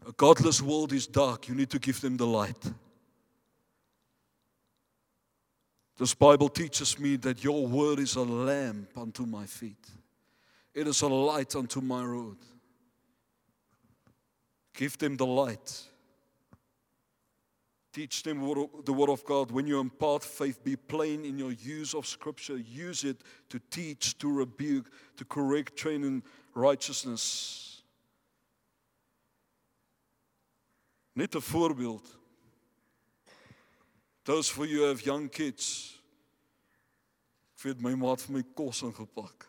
[0.05, 1.47] A godless world is dark.
[1.47, 2.73] You need to give them the light.
[5.97, 9.87] This Bible teaches me that your word is a lamp unto my feet,
[10.75, 12.39] it is a light unto my road.
[14.75, 15.85] Give them the light.
[17.93, 18.39] Teach them
[18.85, 19.51] the Word of God.
[19.51, 22.57] When you impart faith, be plain in your use of Scripture.
[22.57, 26.23] Use it to teach, to rebuke, to correct, train in
[26.55, 27.83] righteousness.
[31.17, 32.07] Net 'n voorbeeld.
[34.25, 35.99] Those for you have young kids.
[37.57, 39.47] Ek weet my maat vir my kos ingepak.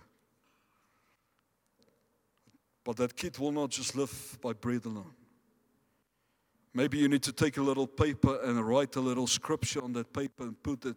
[2.83, 5.20] But that kid will not just live by bread alone.
[6.73, 10.13] Maybe you need to take a little paper and write a little scripture on that
[10.13, 10.95] paper and put it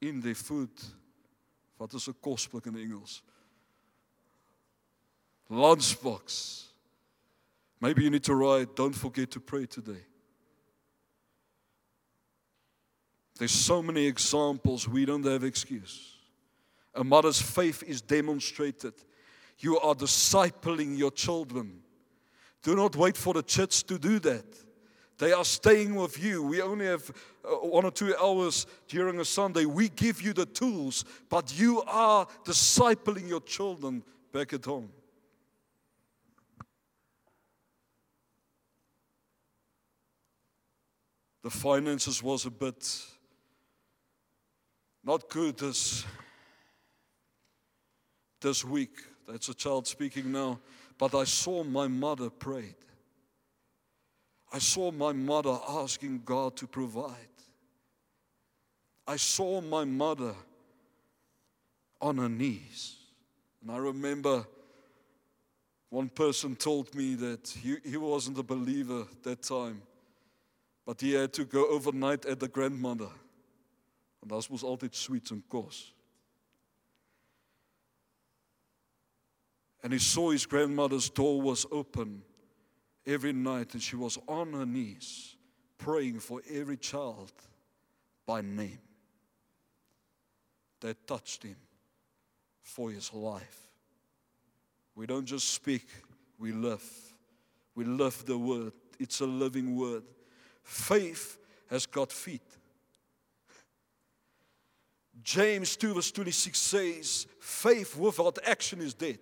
[0.00, 0.70] in their food
[1.80, 3.22] Wat is 'n kosblik in Engels?
[5.48, 6.66] Lunchbox.
[7.80, 10.04] Maybe you need to write, don't forget to pray today.
[13.36, 16.18] There's so many examples, we don't have excuse.
[16.94, 18.92] A mother's faith is demonstrated.
[19.58, 21.82] You are discipling your children.
[22.62, 24.44] Do not wait for the church to do that.
[25.20, 26.42] They are staying with you.
[26.42, 27.10] We only have
[27.44, 29.66] uh, one or two hours during a Sunday.
[29.66, 34.02] We give you the tools, but you are discipling your children
[34.32, 34.88] back at home.
[41.42, 43.06] The finances was a bit
[45.04, 46.06] not good this,
[48.40, 49.02] this week.
[49.28, 50.60] That's a child speaking now.
[50.96, 52.76] But I saw my mother prayed.
[54.52, 57.14] I saw my mother asking God to provide.
[59.06, 60.34] I saw my mother
[62.00, 62.96] on her knees.
[63.62, 64.46] And I remember
[65.90, 69.82] one person told me that he, he wasn't a believer that time,
[70.86, 73.10] but he had to go overnight at the grandmother.
[74.20, 75.92] Want daar mos altyd sweets and kos.
[79.82, 82.22] And he saw his grandmother's door was open
[83.06, 85.36] every night and she was on her knees
[85.78, 87.32] praying for every child
[88.26, 88.78] by name
[90.80, 91.56] that touched him
[92.62, 93.68] for his life.
[94.94, 95.86] We don't just speak,
[96.38, 96.84] we live.
[97.74, 98.72] We live the word.
[98.98, 100.02] It's a living word.
[100.62, 101.38] Faith
[101.68, 102.42] has got feet.
[105.22, 109.18] James 2, verse 26 says, faith without action is dead.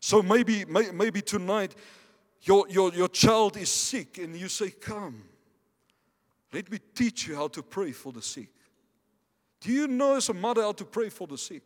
[0.00, 1.74] So maybe, maybe tonight
[2.46, 5.24] your, your, your child is sick and you say, Come,
[6.52, 8.50] let me teach you how to pray for the sick.
[9.60, 11.64] Do you know as a mother how to pray for the sick?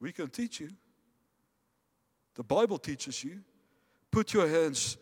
[0.00, 0.70] We can teach you.
[2.34, 3.40] The Bible teaches you.
[4.10, 4.96] Put your hands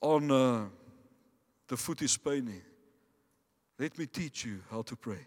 [0.00, 0.30] on.
[0.30, 0.64] Uh,
[1.66, 2.62] the foot is paining.
[3.78, 5.26] Let me teach you how to pray.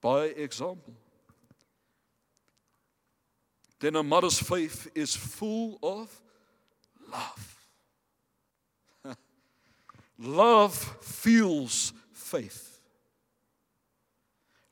[0.00, 0.94] By example.
[3.80, 6.20] Then a mother's faith is full of
[7.10, 7.56] love.
[10.18, 12.78] love fuels faith.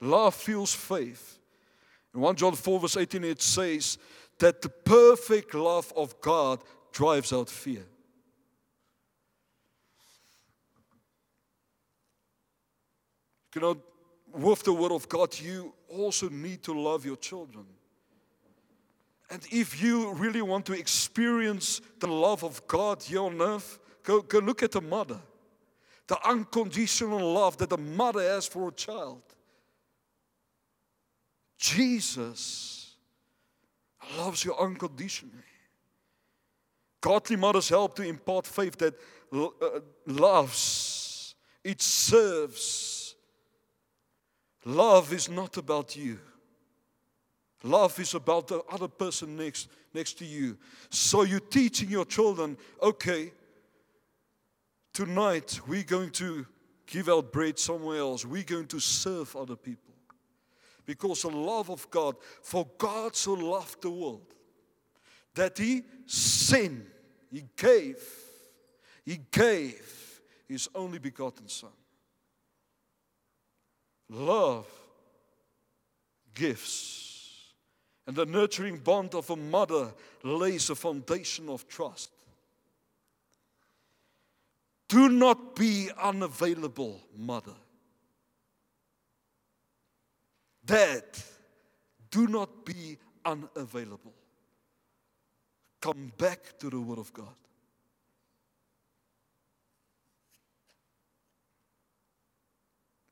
[0.00, 1.38] Love fuels faith.
[2.14, 3.96] In 1 John 4, verse 18, it says
[4.38, 7.84] that the perfect love of God drives out fear.
[13.54, 13.76] You know,
[14.32, 17.64] with the Word of God, you also need to love your children.
[19.30, 24.22] And if you really want to experience the love of God here on earth, go,
[24.22, 25.20] go look at the mother.
[26.06, 29.22] The unconditional love that the mother has for a child.
[31.58, 32.94] Jesus
[34.16, 35.34] loves you unconditionally.
[37.00, 38.94] Godly mothers help to impart faith that
[39.32, 42.98] uh, loves, it serves,
[44.68, 46.18] Love is not about you.
[47.62, 50.56] Love is about the other person next, next to you.
[50.90, 53.32] So you're teaching your children, okay,
[54.92, 56.46] tonight we're going to
[56.86, 58.24] give out bread somewhere else.
[58.24, 59.94] We're going to serve other people.
[60.86, 64.34] Because the love of God, for God so loved the world
[65.34, 66.86] that He sent,
[67.30, 68.02] He gave,
[69.04, 71.70] He gave His only begotten Son.
[74.08, 74.66] Love
[76.32, 77.07] gifts.
[78.08, 79.92] And the nurturing bond of a mother
[80.24, 82.10] lays a foundation of trust.
[84.88, 87.54] Do not be unavailable, mother.
[90.64, 91.04] Dad,
[92.10, 94.14] do not be unavailable.
[95.80, 97.36] Come back to the Word of God.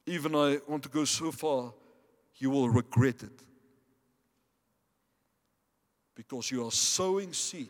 [0.07, 1.75] even I want to go so far,
[2.37, 3.46] you will regret it.
[6.17, 7.69] Because you are sowing seed,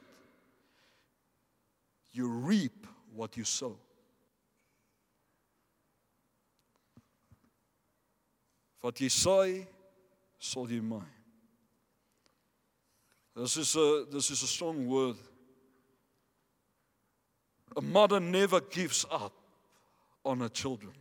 [2.13, 3.77] you reap what you sow.
[8.81, 9.55] Wat jy saai,
[10.39, 11.09] sal jy maai.
[13.35, 15.17] This is a this is a strong word.
[17.77, 19.33] A mother never gives up
[20.25, 20.93] on her children.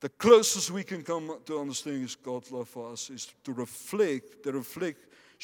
[0.00, 4.52] The closest we can come to understanding God's love for us is to reflect the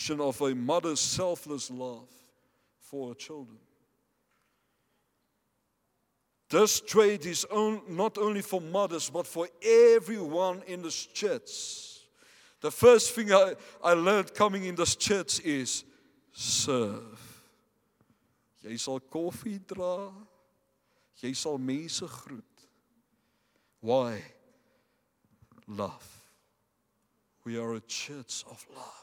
[0.09, 2.09] of a mother's selfless love
[2.81, 3.59] for her children.
[6.49, 12.01] This trade is on, not only for mothers, but for everyone in this church.
[12.61, 15.85] The first thing I, I learned coming in this church is
[16.33, 17.21] serve.
[18.65, 20.11] Jy sal koffie dra.
[21.23, 22.45] Jy sal mense groet.
[23.81, 24.23] Why?
[25.69, 26.07] Love.
[27.45, 29.00] We are a church of love.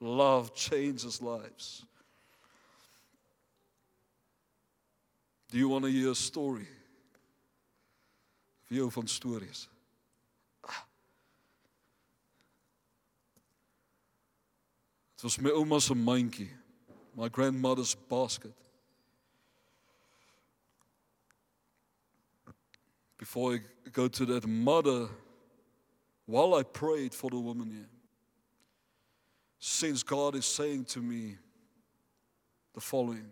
[0.00, 1.84] Love changes lives.
[5.50, 6.66] Do you want to hear a story?
[8.68, 9.68] Wie hou van stories?
[15.14, 16.50] Dit was my ouma se mandjie,
[17.14, 18.52] my grandmother's basket.
[23.16, 23.60] Before I
[23.92, 25.08] go to that mother,
[26.26, 27.88] while I prayed for the woman here,
[29.68, 31.36] since God is saying to me
[32.72, 33.26] the following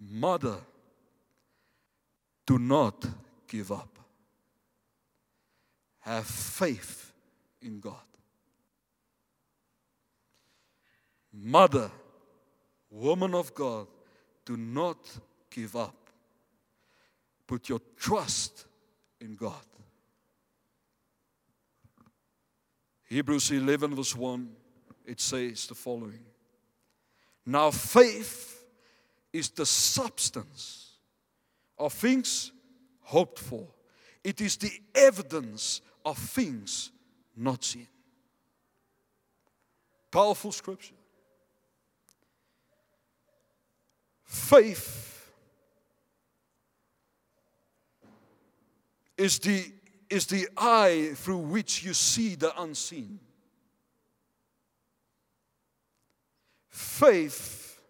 [0.00, 0.56] Mother,
[2.46, 3.04] do not
[3.46, 3.98] give up.
[6.00, 7.12] Have faith
[7.60, 8.08] in God.
[11.30, 11.90] Mother,
[12.90, 13.86] woman of God,
[14.46, 14.98] do not
[15.50, 16.08] give up.
[17.46, 18.64] Put your trust
[19.20, 19.66] in God.
[23.08, 24.48] Hebrews 11, verse 1,
[25.04, 26.24] it says the following
[27.46, 28.64] Now faith
[29.32, 30.92] is the substance
[31.78, 32.52] of things
[33.00, 33.66] hoped for,
[34.22, 36.90] it is the evidence of things
[37.36, 37.88] not seen.
[40.10, 40.94] Powerful scripture.
[44.24, 45.30] Faith
[49.16, 49.64] is the,
[50.10, 53.18] is the eye through which you see the unseen.
[56.74, 57.80] Faith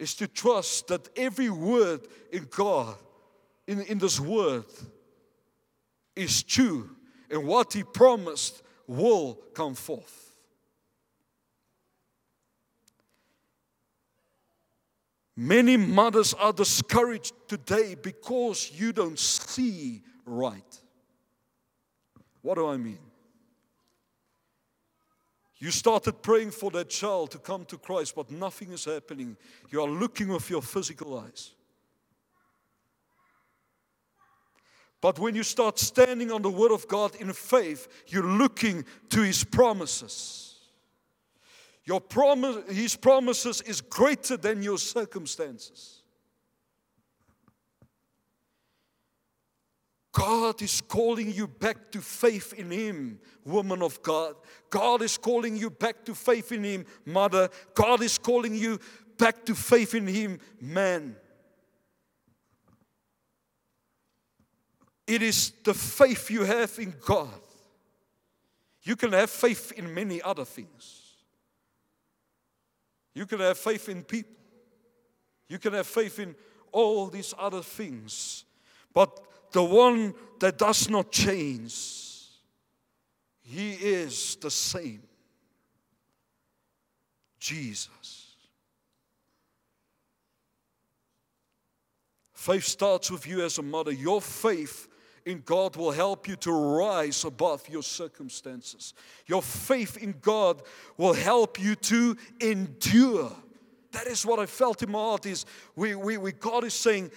[0.00, 2.00] is to trust that every word
[2.32, 2.96] in God,
[3.68, 4.64] in, in this word,
[6.16, 6.90] is true
[7.30, 10.32] and what He promised will come forth.
[15.36, 20.80] Many mothers are discouraged today because you don't see right.
[22.42, 22.98] What do I mean?
[25.64, 29.34] You started praying for that child to come to Christ, but nothing is happening.
[29.70, 31.52] You are looking with your physical eyes.
[35.00, 39.22] But when you start standing on the Word of God in faith, you're looking to
[39.22, 40.56] His promises.
[41.86, 46.02] Your promise, His promises is greater than your circumstances.
[50.14, 54.36] God is calling you back to faith in Him, woman of God.
[54.70, 57.48] God is calling you back to faith in Him, mother.
[57.74, 58.78] God is calling you
[59.18, 61.16] back to faith in Him, man.
[65.08, 67.40] It is the faith you have in God.
[68.84, 71.00] You can have faith in many other things.
[73.16, 74.30] You can have faith in people.
[75.48, 76.36] You can have faith in
[76.70, 78.44] all these other things.
[78.92, 79.20] But
[79.54, 82.28] the one that does not change,
[83.40, 85.02] he is the same.
[87.38, 88.34] Jesus.
[92.32, 93.92] Faith starts with you as a mother.
[93.92, 94.88] Your faith
[95.24, 98.92] in God will help you to rise above your circumstances.
[99.26, 100.62] Your faith in God
[100.96, 103.30] will help you to endure.
[103.92, 105.46] That is what I felt in my heart is
[105.76, 107.12] we, we, we God is saying,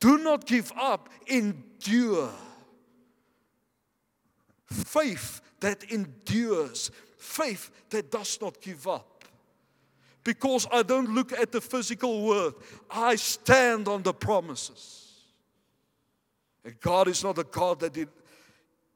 [0.00, 2.30] do not give up, endure.
[4.64, 9.24] Faith that endures, faith that does not give up.
[10.24, 12.54] Because I don't look at the physical world,
[12.90, 15.12] I stand on the promises.
[16.64, 18.06] And God is not a God that he,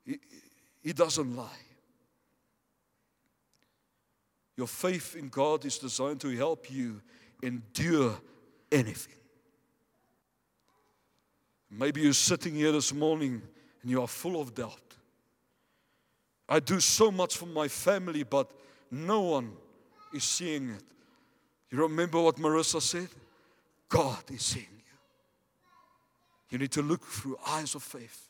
[0.05, 0.19] he,
[0.83, 1.49] he doesn't lie.
[4.57, 7.01] Your faith in God is designed to help you
[7.43, 8.21] endure
[8.71, 9.15] anything.
[11.77, 13.43] Maybe you're sitting here this morning
[13.83, 14.81] and you are full of doubt.
[16.49, 18.51] I do so much for my family, but
[18.91, 19.53] no one
[20.13, 20.83] is seeing it.
[21.71, 23.09] You remember what Marissa said?
[23.89, 24.67] God is seeing.
[26.51, 28.29] You You need to look through eyes of faith.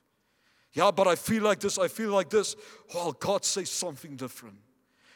[0.73, 2.57] Yeah, but I feel like this, I feel like this.
[2.95, 4.57] Well, God says something different.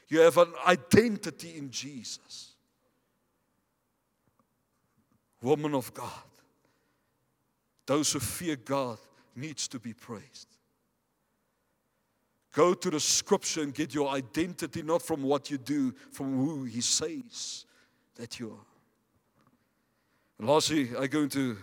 [0.08, 2.54] You have an identity in Jesus.
[5.40, 6.10] Woman of God.
[7.88, 8.98] Those who fear God
[9.34, 10.46] needs to be praised.
[12.52, 16.64] Go to the scripture and get your identity not from what you do, from who
[16.64, 17.64] he says
[18.16, 18.66] that you are.
[20.38, 21.56] And lastly, I'm going to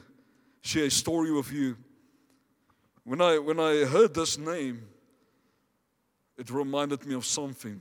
[0.61, 1.78] share a story with you.
[3.03, 4.82] When I, when I heard this name,
[6.39, 7.80] it reminded me of something.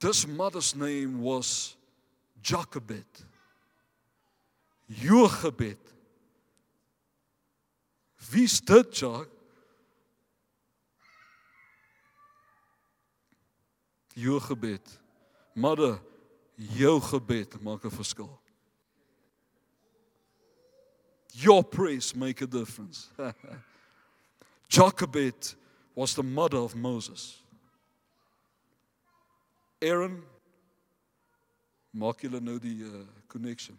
[0.00, 1.76] This mother's name was
[2.42, 3.06] Jochebed.
[4.90, 5.78] Jochebed.
[8.30, 9.30] Wie's dit, Jacques?
[14.14, 15.00] Jou gebed.
[15.54, 16.00] Mother,
[16.56, 18.40] jou gebed maak 'n verskil.
[21.32, 23.10] Your praise make a difference.
[24.68, 25.54] Jochebed
[25.94, 27.42] was the mother of Moses.
[29.82, 30.22] Aaron
[31.92, 33.76] maak julle nou die uh, connection.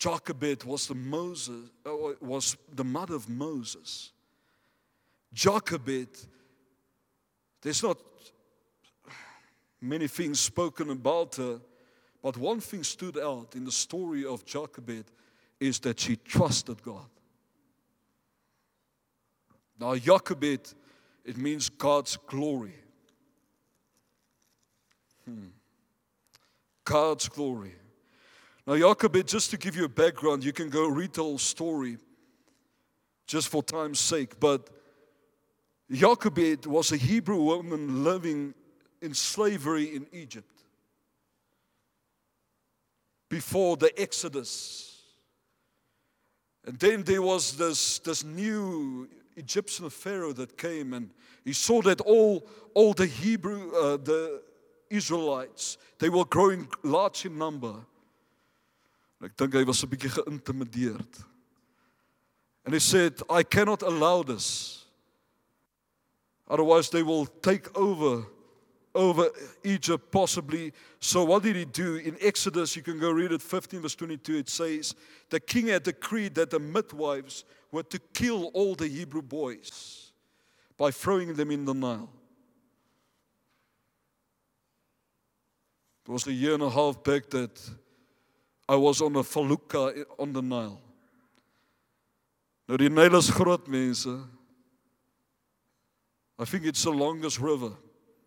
[0.00, 4.12] Jochebed was the Moses uh, was the mother of Moses.
[5.32, 6.26] Jochebed
[7.60, 7.98] there's not
[9.80, 11.60] many things spoken about her,
[12.22, 15.04] but one thing stood out in the story of Jochebed
[15.60, 17.08] is that she trusted God.
[19.78, 20.74] Now, Jochebed,
[21.24, 22.74] it means God's glory.
[25.26, 25.48] Hmm.
[26.84, 27.74] God's glory.
[28.70, 31.98] Now, Jochebed, just to give you a background, you can go read the whole story
[33.26, 34.70] just for time's sake, but
[35.90, 38.54] Jochebed was a Hebrew woman living
[39.02, 40.62] in slavery in Egypt
[43.28, 45.02] before the Exodus.
[46.64, 51.10] And then there was this, this new Egyptian Pharaoh that came and
[51.44, 54.42] he saw that all, all the Hebrew, uh, the
[54.90, 57.74] Israelites, they were growing large in number.
[59.22, 61.24] Ek dink hy was 'n bietjie geïntimideerd.
[62.64, 64.84] And he said, I cannot allow this.
[66.48, 68.26] Otherwise they will take over
[68.94, 69.28] over
[69.62, 70.72] Egypt, possibly.
[70.98, 71.96] So, what did he do?
[71.96, 74.94] In Exodus, you can go read it 15, verse 22, it says,
[75.28, 80.10] The king had decreed that the midwives were to kill all the Hebrew boys
[80.76, 82.10] by throwing them in the Nile.
[86.06, 87.60] It was a year and a half back that
[88.70, 90.80] I was on a felucca on the Nile.
[92.68, 94.06] Nou die Nyl is groot mense.
[96.38, 97.72] I think it's the longest river.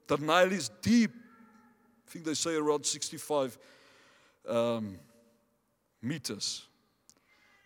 [0.07, 1.11] The Nile is deep.
[1.11, 3.57] I think they say around 65
[4.49, 4.99] um,
[6.01, 6.67] meters.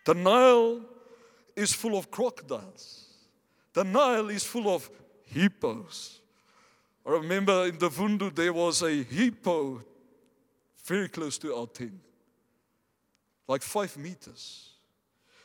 [0.06, 0.82] The Nile
[1.56, 3.08] is full of crocodiles.
[3.72, 4.88] The Nile is full of
[5.24, 6.20] hippos.
[7.04, 9.82] I remember in the Vundu there was a hippo
[10.84, 12.00] very close to our tent,
[13.48, 14.70] like five meters.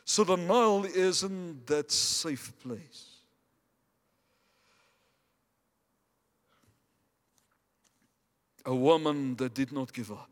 [0.04, 3.14] So the Nile isn't that safe place.
[8.66, 10.30] a woman that did not give up.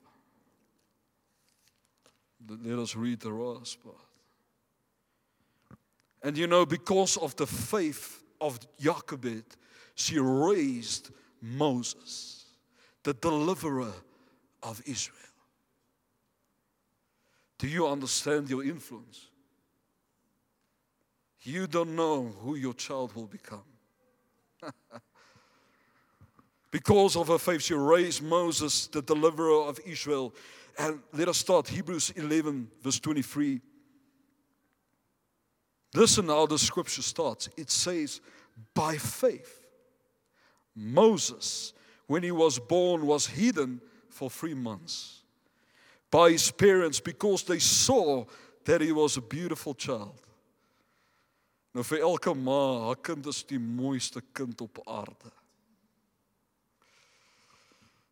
[2.49, 3.97] Let us read the last part.
[6.23, 9.45] And you know, because of the faith of Jochebed,
[9.95, 11.11] she raised
[11.41, 12.47] Moses,
[13.03, 13.93] the deliverer
[14.63, 15.19] of Israel.
[17.63, 19.29] Do you understand your influence?
[21.43, 23.63] You don't know who your child will become.
[26.73, 30.35] Because of her faith, she raised Moses, the deliverer of Israel.
[30.79, 33.61] And let us start Hebrews 11, verse 23.
[35.95, 37.49] Listen how the scripture starts.
[37.59, 38.23] It says,
[38.75, 39.69] By faith,
[40.75, 41.75] Moses,
[42.07, 45.22] when he was born, was hidden for three months
[46.13, 48.25] by his parents because they saw
[48.67, 50.21] that he was a beautiful child.
[51.73, 55.33] Nou vir elke ma, haar kind is die mooiste kind op aarde.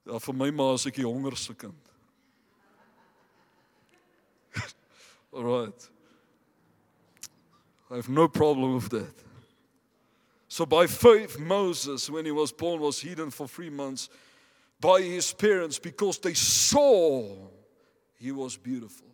[0.08, 1.90] Ja, vir my ma is ek die hongerste kind.
[5.36, 5.90] All right.
[7.90, 9.24] I have no problem with that.
[10.48, 14.08] So by faith, Moses, when he was born, was hidden for three months
[14.80, 17.59] by his parents because they saw
[18.20, 19.06] he was beautiful.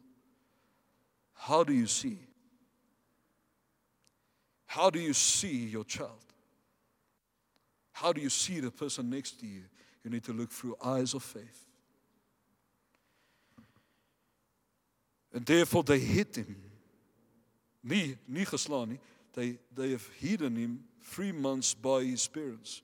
[1.33, 2.19] How do you see?
[4.67, 6.11] How do you see your child?
[7.93, 9.63] How do you see the person next to you?
[10.03, 11.67] You need to look through eyes of faith.
[15.33, 16.57] And therefore they hit him.
[19.35, 22.83] They, they have hidden him three months by his parents.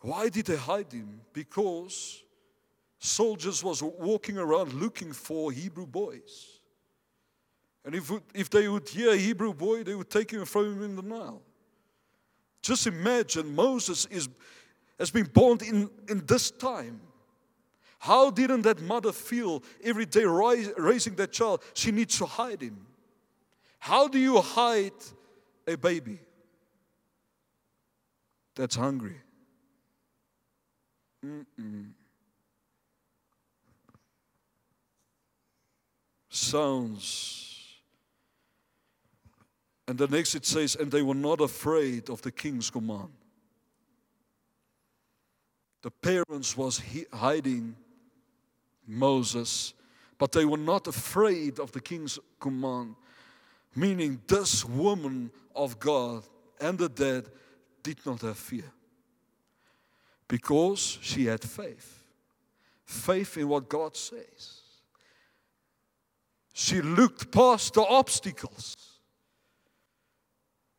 [0.00, 1.20] Why did they hide him?
[1.32, 2.22] Because
[2.98, 6.60] soldiers was walking around looking for Hebrew boys.
[7.84, 10.64] And if, if they would hear a Hebrew boy, they would take him and throw
[10.64, 11.40] him in the Nile.
[12.60, 14.28] Just imagine Moses is,
[14.98, 17.00] has been born in, in this time.
[17.98, 21.62] How didn't that mother feel every day raising that child?
[21.74, 22.86] She needs to hide him.
[23.78, 24.92] How do you hide
[25.66, 26.18] a baby
[28.56, 29.16] that's hungry?
[31.24, 31.90] Mm-mm.
[36.36, 37.78] Sounds.
[39.88, 43.08] And the next it says, and they were not afraid of the king's command.
[45.80, 46.82] The parents was
[47.12, 47.74] hiding
[48.86, 49.72] Moses,
[50.18, 52.96] but they were not afraid of the king's command.
[53.74, 56.22] Meaning, this woman of God
[56.60, 57.28] and the dead
[57.82, 58.72] did not have fear
[60.28, 62.02] because she had faith
[62.84, 64.55] faith in what God says.
[66.58, 68.74] She looked past the obstacles.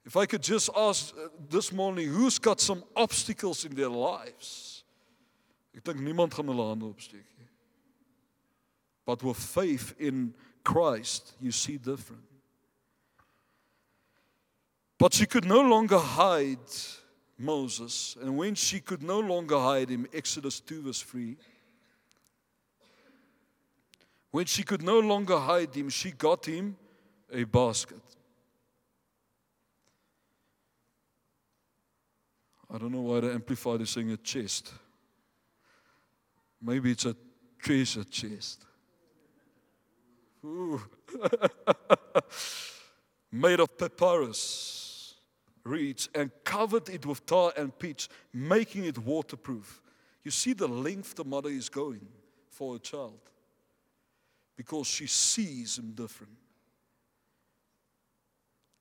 [0.03, 4.83] If I could just ask uh, this morning, who's got some obstacles in their lives?
[5.77, 7.45] Ek dink niemand gaan hulle hande opsteek nie.
[9.05, 12.25] But with faith in Christ, you see different.
[14.97, 16.73] But she could no longer hide
[17.37, 18.17] Moses.
[18.19, 21.37] And when she could no longer hide him, Exodus 2, verse 3,
[24.31, 26.75] when she could no longer hide him, she got him
[27.31, 28.01] a basket.
[32.69, 34.73] I don't know why the Amplified is saying a chest.
[36.61, 37.15] Maybe it's a
[37.59, 38.65] treasure chest.
[43.31, 45.15] Made of papyrus
[45.63, 49.81] reeds and covered it with tar and pitch, making it waterproof.
[50.23, 52.07] You see the length the mother is going
[52.49, 53.19] for a child
[54.57, 56.33] because she sees him different.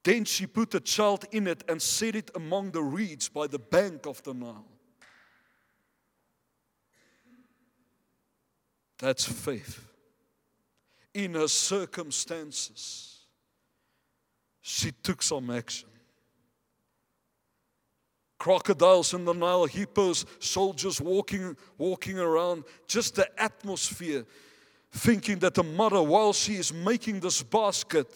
[0.02, 3.58] Then she put the child in it and set it among the reeds by the
[3.58, 4.64] bank of the Nile.
[8.98, 9.86] That's faith.
[11.12, 13.20] In her circumstances,
[14.62, 15.88] she took some action
[18.38, 24.24] crocodiles in the Nile, hippos, soldiers walking, walking around, just the atmosphere,
[24.96, 28.08] thinking that the mother, while she is making this basket,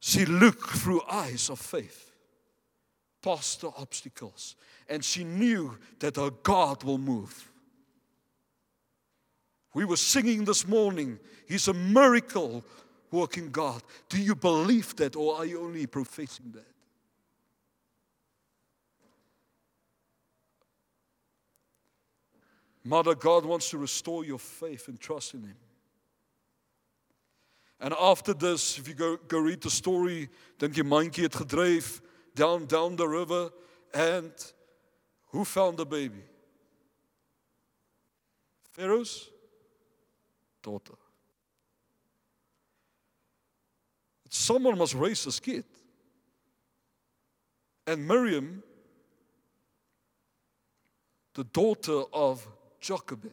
[0.00, 2.12] she looked through eyes of faith
[3.22, 4.54] past the obstacles,
[4.88, 7.50] and she knew that her God will move.
[9.72, 11.18] We were singing this morning,
[11.48, 12.64] He's a miracle
[13.10, 13.82] working God.
[14.08, 16.73] Do you believe that, or are you only professing that?
[22.84, 25.56] Mother, God wants to restore your faith and trust in Him.
[27.80, 30.28] And after this, if you go, go read the story,
[30.58, 32.00] then die mandjie het gedryf
[32.34, 33.50] down, down the river.
[33.92, 34.32] And
[35.32, 36.22] who found the baby?
[38.72, 39.30] Pharaoh's
[40.62, 40.94] daughter.
[44.28, 45.64] Someone must raise this kid.
[47.86, 48.62] And Miriam,
[51.34, 52.46] the daughter of
[52.84, 53.32] Jochebed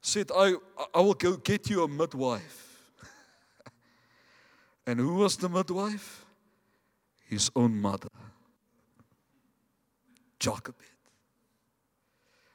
[0.00, 0.54] said, I,
[0.94, 2.92] I will go get you a midwife.
[4.86, 6.24] and who was the midwife?
[7.28, 8.10] His own mother,
[10.38, 10.76] Jochebed.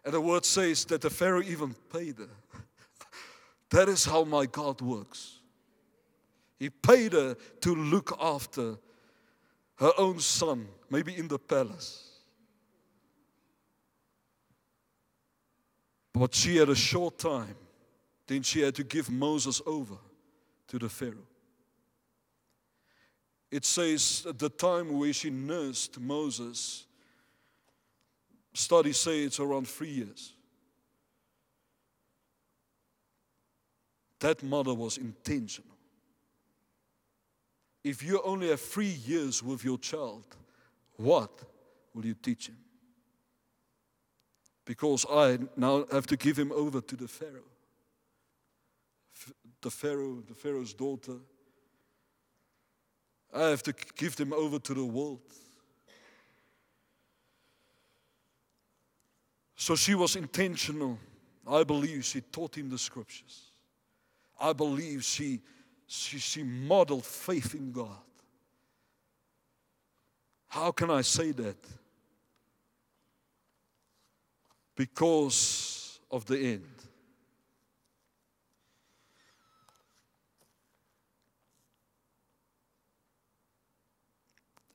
[0.06, 2.30] And the word says that the Pharaoh even paid her.
[3.72, 5.40] that is how my God works.
[6.58, 8.78] He paid her to look after
[9.80, 12.09] her own son, maybe in the palace.
[16.14, 17.56] But she had a short time.
[18.28, 19.96] Then she had to give Moses over
[20.68, 21.28] to the Pharaoh.
[23.52, 26.86] It says at the time where she nursed Moses,
[28.54, 30.34] studies say it's around three years.
[34.20, 35.72] That mother was intentional.
[37.84, 40.26] If you only have three years with your child,
[40.98, 41.32] what
[41.94, 42.58] will you teach him?
[44.70, 47.50] Because I now have to give him over to the Pharaoh.
[49.62, 51.16] The Pharaoh, the Pharaoh's daughter.
[53.34, 55.22] I have to give them over to the world.
[59.56, 61.00] So she was intentional.
[61.48, 63.46] I believe she taught him the scriptures.
[64.40, 65.42] I believe she,
[65.88, 68.06] she, she modeled faith in God.
[70.48, 71.58] How can I say that?
[74.80, 76.64] Because of the end.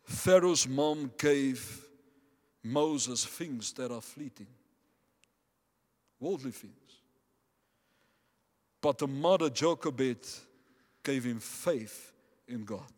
[0.04, 1.86] Pharaoh's mom gave
[2.62, 4.46] Moses things that are fleeting.
[6.20, 6.74] worldly things.
[8.82, 10.28] But the mother Jochebed
[11.02, 12.12] gave him faith
[12.46, 12.92] in God.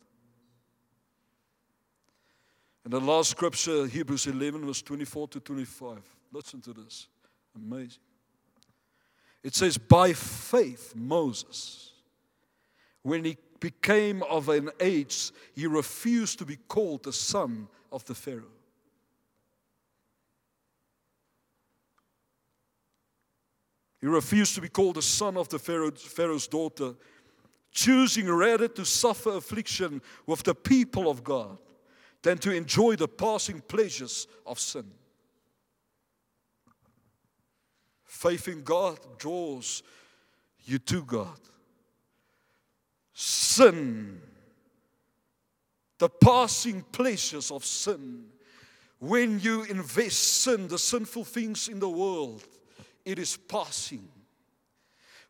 [2.82, 6.15] And the last scripture, Hebrews 11, verse 24 to 25.
[6.36, 7.08] Listen to this.
[7.56, 8.02] Amazing.
[9.42, 11.92] It says, By faith, Moses,
[13.00, 18.14] when he became of an age, he refused to be called the son of the
[18.14, 18.52] Pharaoh.
[24.02, 26.92] He refused to be called the son of the Pharaoh, Pharaoh's daughter,
[27.70, 31.56] choosing rather to suffer affliction with the people of God
[32.20, 34.84] than to enjoy the passing pleasures of sin.
[38.16, 39.82] Faith in God draws
[40.64, 41.38] you to God.
[43.12, 44.18] Sin,
[45.98, 48.24] the passing pleasures of sin,
[48.98, 52.42] when you invest sin, the sinful things in the world,
[53.04, 54.08] it is passing.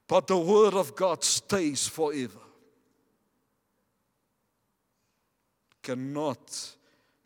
[0.07, 2.39] But the Word of God stays forever.
[5.83, 6.77] Cannot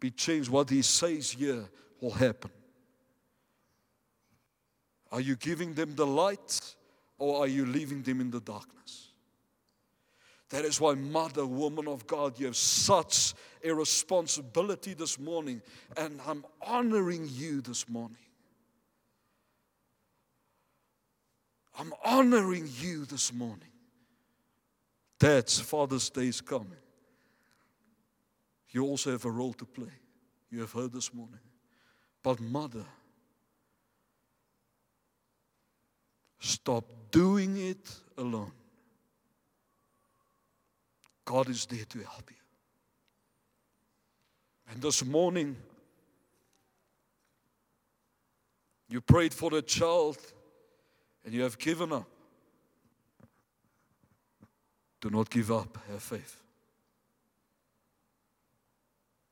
[0.00, 0.48] be changed.
[0.48, 1.68] What He says here
[2.00, 2.50] will happen.
[5.12, 6.74] Are you giving them the light
[7.18, 9.08] or are you leaving them in the darkness?
[10.50, 15.62] That is why, mother, woman of God, you have such a responsibility this morning,
[15.96, 18.16] and I'm honoring you this morning.
[21.78, 23.68] I'm honoring you this morning.
[25.20, 26.76] Dad's Father's Day is coming.
[28.70, 29.92] You also have a role to play.
[30.50, 31.40] You have heard this morning.
[32.22, 32.84] But, mother,
[36.40, 38.52] Stop doing it alone.
[41.24, 42.36] God is there to help you.
[44.72, 45.56] And this morning,
[48.88, 50.16] you prayed for the child
[51.24, 52.08] and you have given up.
[55.00, 55.78] Do not give up.
[55.90, 56.42] Have faith.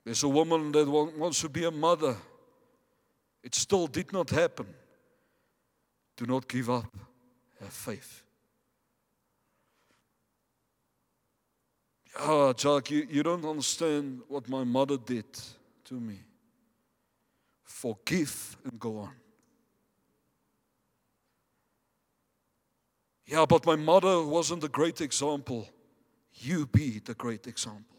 [0.05, 2.17] There's a woman that wants to be a mother.
[3.43, 4.67] It still did not happen.
[6.19, 6.93] Do not give up.
[7.61, 8.23] Have faith.
[12.19, 15.27] Ah, Jacques, you, you don't understand what my mother did
[15.85, 16.19] to me.
[17.63, 19.13] Forgive and go on.
[23.25, 25.69] Yeah, but my mother wasn't a great example.
[26.33, 27.97] You be the great example.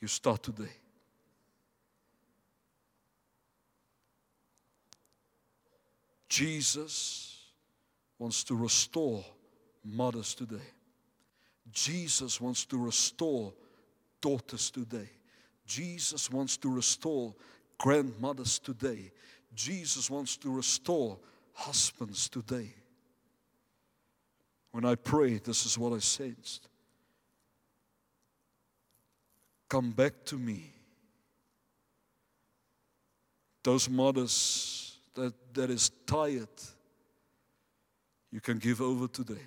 [0.00, 0.72] You start today.
[6.34, 7.38] Jesus
[8.18, 9.24] wants to restore
[9.84, 10.66] mothers today.
[11.70, 13.52] Jesus wants to restore
[14.20, 15.08] daughters today.
[15.64, 17.36] Jesus wants to restore
[17.78, 19.12] grandmothers today.
[19.54, 21.16] Jesus wants to restore
[21.52, 22.74] husbands today.
[24.72, 26.68] When I pray, this is what I sensed.
[29.68, 30.72] Come back to me.
[33.62, 36.48] Those mothers that, that is tired,
[38.30, 39.46] you can give over today.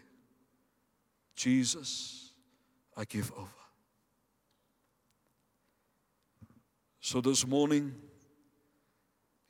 [1.35, 2.31] Jesus,
[2.95, 3.47] I give over.
[6.99, 7.93] So this morning,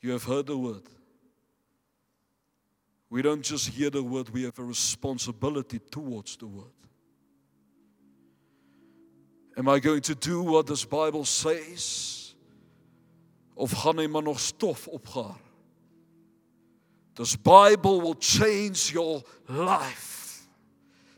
[0.01, 0.83] you have heard the word.
[3.09, 6.65] We don't just hear the word, we have a responsibility towards the word.
[9.57, 12.35] Am I going to do what this Bible says?
[13.55, 15.46] Of gaan hy maar nog stof opgaar?
[17.17, 20.47] This Bible will change your life.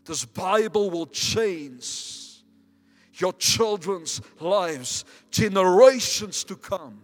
[0.06, 2.42] This Bible will change
[3.16, 7.02] your children's lives, generations to come.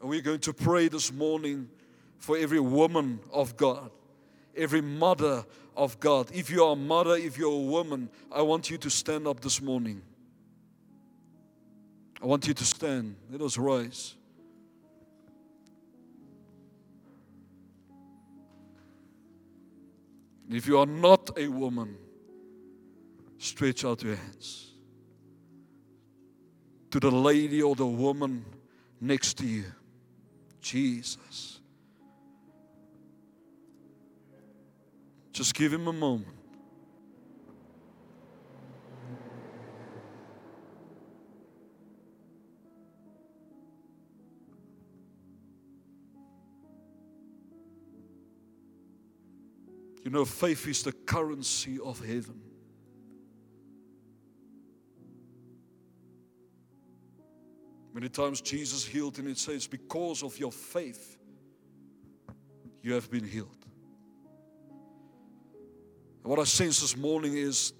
[0.00, 1.68] And we're going to pray this morning
[2.16, 3.90] for every woman of God,
[4.56, 5.44] every mother
[5.76, 6.30] of God.
[6.32, 9.40] If you are a mother, if you're a woman, I want you to stand up
[9.40, 10.00] this morning.
[12.22, 13.16] I want you to stand.
[13.30, 14.14] Let us rise.
[20.50, 21.96] If you are not a woman,
[23.38, 24.72] stretch out your hands
[26.90, 28.44] to the lady or the woman
[29.00, 29.64] next to you.
[30.60, 31.60] Jesus.
[35.32, 36.37] Just give him a moment.
[50.04, 52.40] You know, faith is the currency of heaven.
[57.92, 61.18] Many times Jesus healed, and it says, Because of your faith,
[62.80, 63.66] you have been healed.
[66.22, 67.72] And what I sense this morning is,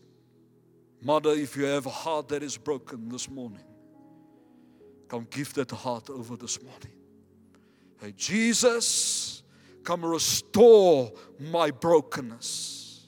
[1.01, 3.65] Mother, if you have a heart that is broken this morning,
[5.07, 6.99] come give that heart over this morning.
[8.01, 9.18] Hey, Jesus,
[9.89, 13.07] come restore my brokenness.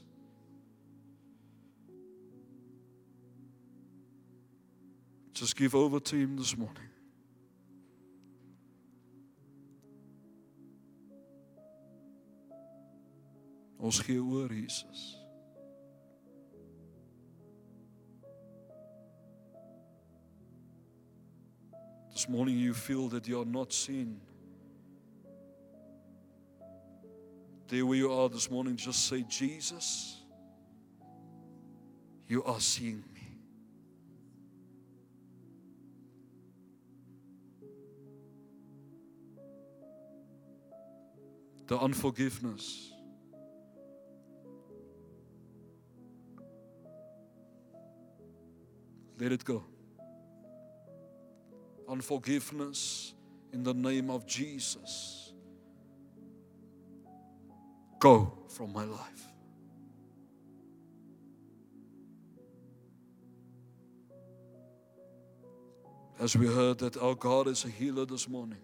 [5.35, 6.89] Just give over to Him this morning.
[13.79, 15.19] Ons gee oor Jesus.
[22.11, 24.30] This morning you feel that you are not seen.
[27.71, 30.17] There where you are this morning, just say, Jesus,
[32.27, 33.39] you are seeing me.
[41.69, 42.91] The unforgiveness.
[49.21, 49.63] Let it go.
[51.89, 53.15] Unforgiveness
[53.53, 55.30] in the name of Jesus.
[58.01, 59.27] Go from my life.
[66.19, 68.59] As we heard that our God is a healer this morning,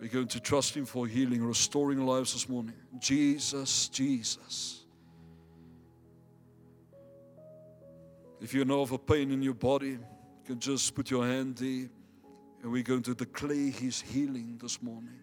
[0.00, 2.74] we're going to trust Him for healing, restoring lives this morning.
[2.98, 4.84] Jesus, Jesus.
[8.40, 10.00] If you know of a pain in your body, you
[10.46, 11.88] can just put your hand there
[12.62, 15.20] and we're going to declare His healing this morning.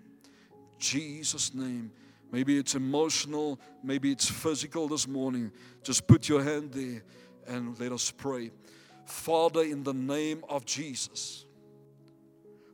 [0.79, 1.91] Jesus' name.
[2.31, 5.51] Maybe it's emotional, maybe it's physical this morning.
[5.83, 7.03] Just put your hand there
[7.47, 8.51] and let us pray.
[9.05, 11.45] Father, in the name of Jesus,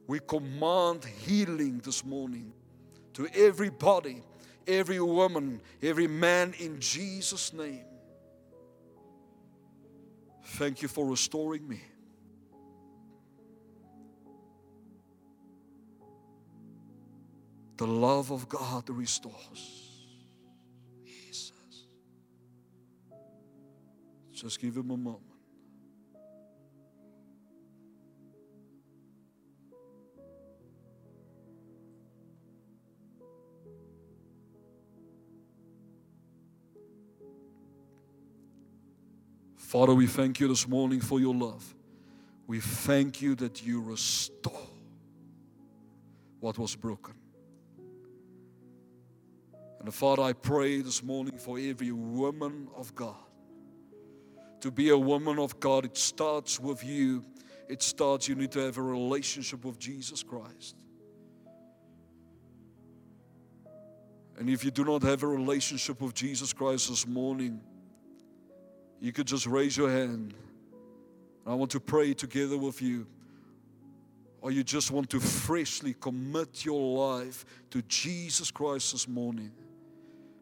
[0.07, 2.53] we command healing this morning
[3.13, 4.21] to every body,
[4.67, 7.85] every woman, every man in Jesus' name.
[10.43, 11.81] Thank you for restoring me.
[17.77, 19.91] The love of God restores.
[21.03, 21.87] Jesus.
[24.31, 25.23] Just give him a moment.
[39.57, 41.75] Father, we thank you this morning for your love.
[42.47, 44.69] We thank you that you restore
[46.39, 47.24] what was broken.
[49.85, 53.13] And Father, I pray this morning for every woman of God.
[54.61, 57.23] To be a woman of God, it starts with you.
[57.69, 60.75] It starts, you need to have a relationship with Jesus Christ.
[64.39, 67.61] And if you do not have a relationship with Jesus Christ this morning,
[68.99, 70.33] you could just raise your hand.
[71.45, 73.05] I want to pray together with you.
[74.41, 79.51] Or you just want to freshly commit your life to Jesus Christ this morning.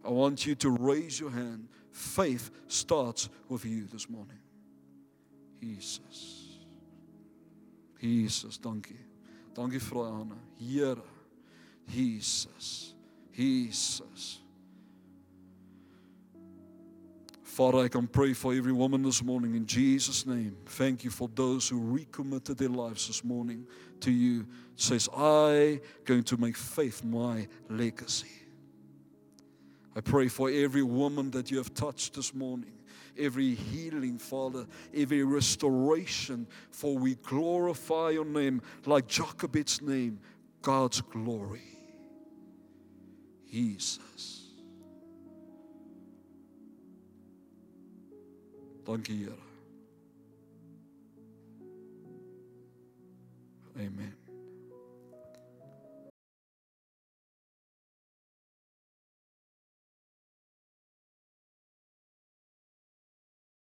[0.05, 1.67] I want you to raise your hand.
[1.91, 4.39] Faith starts with you this morning.
[5.61, 6.57] Jesus.
[8.01, 8.99] Jesus, dankie.
[9.55, 10.35] Dankie vir Anna.
[10.59, 10.97] Here.
[11.87, 12.93] Jesus.
[13.35, 14.39] Jesus.
[17.43, 20.57] Father, I can pray for every woman this morning in Jesus' name.
[20.65, 23.67] Thank you for those who recommitted their lives this morning
[23.99, 24.47] to you.
[24.75, 28.42] Says, I going to make faith my legacy.
[29.95, 32.73] I pray for every woman that you have touched this morning,
[33.17, 40.19] every healing, Father, every restoration, for we glorify your name like Jochebed's name,
[40.61, 41.61] God's glory.
[43.51, 44.49] Jesus.
[48.85, 49.29] Dankie Here.
[53.77, 54.22] Amen.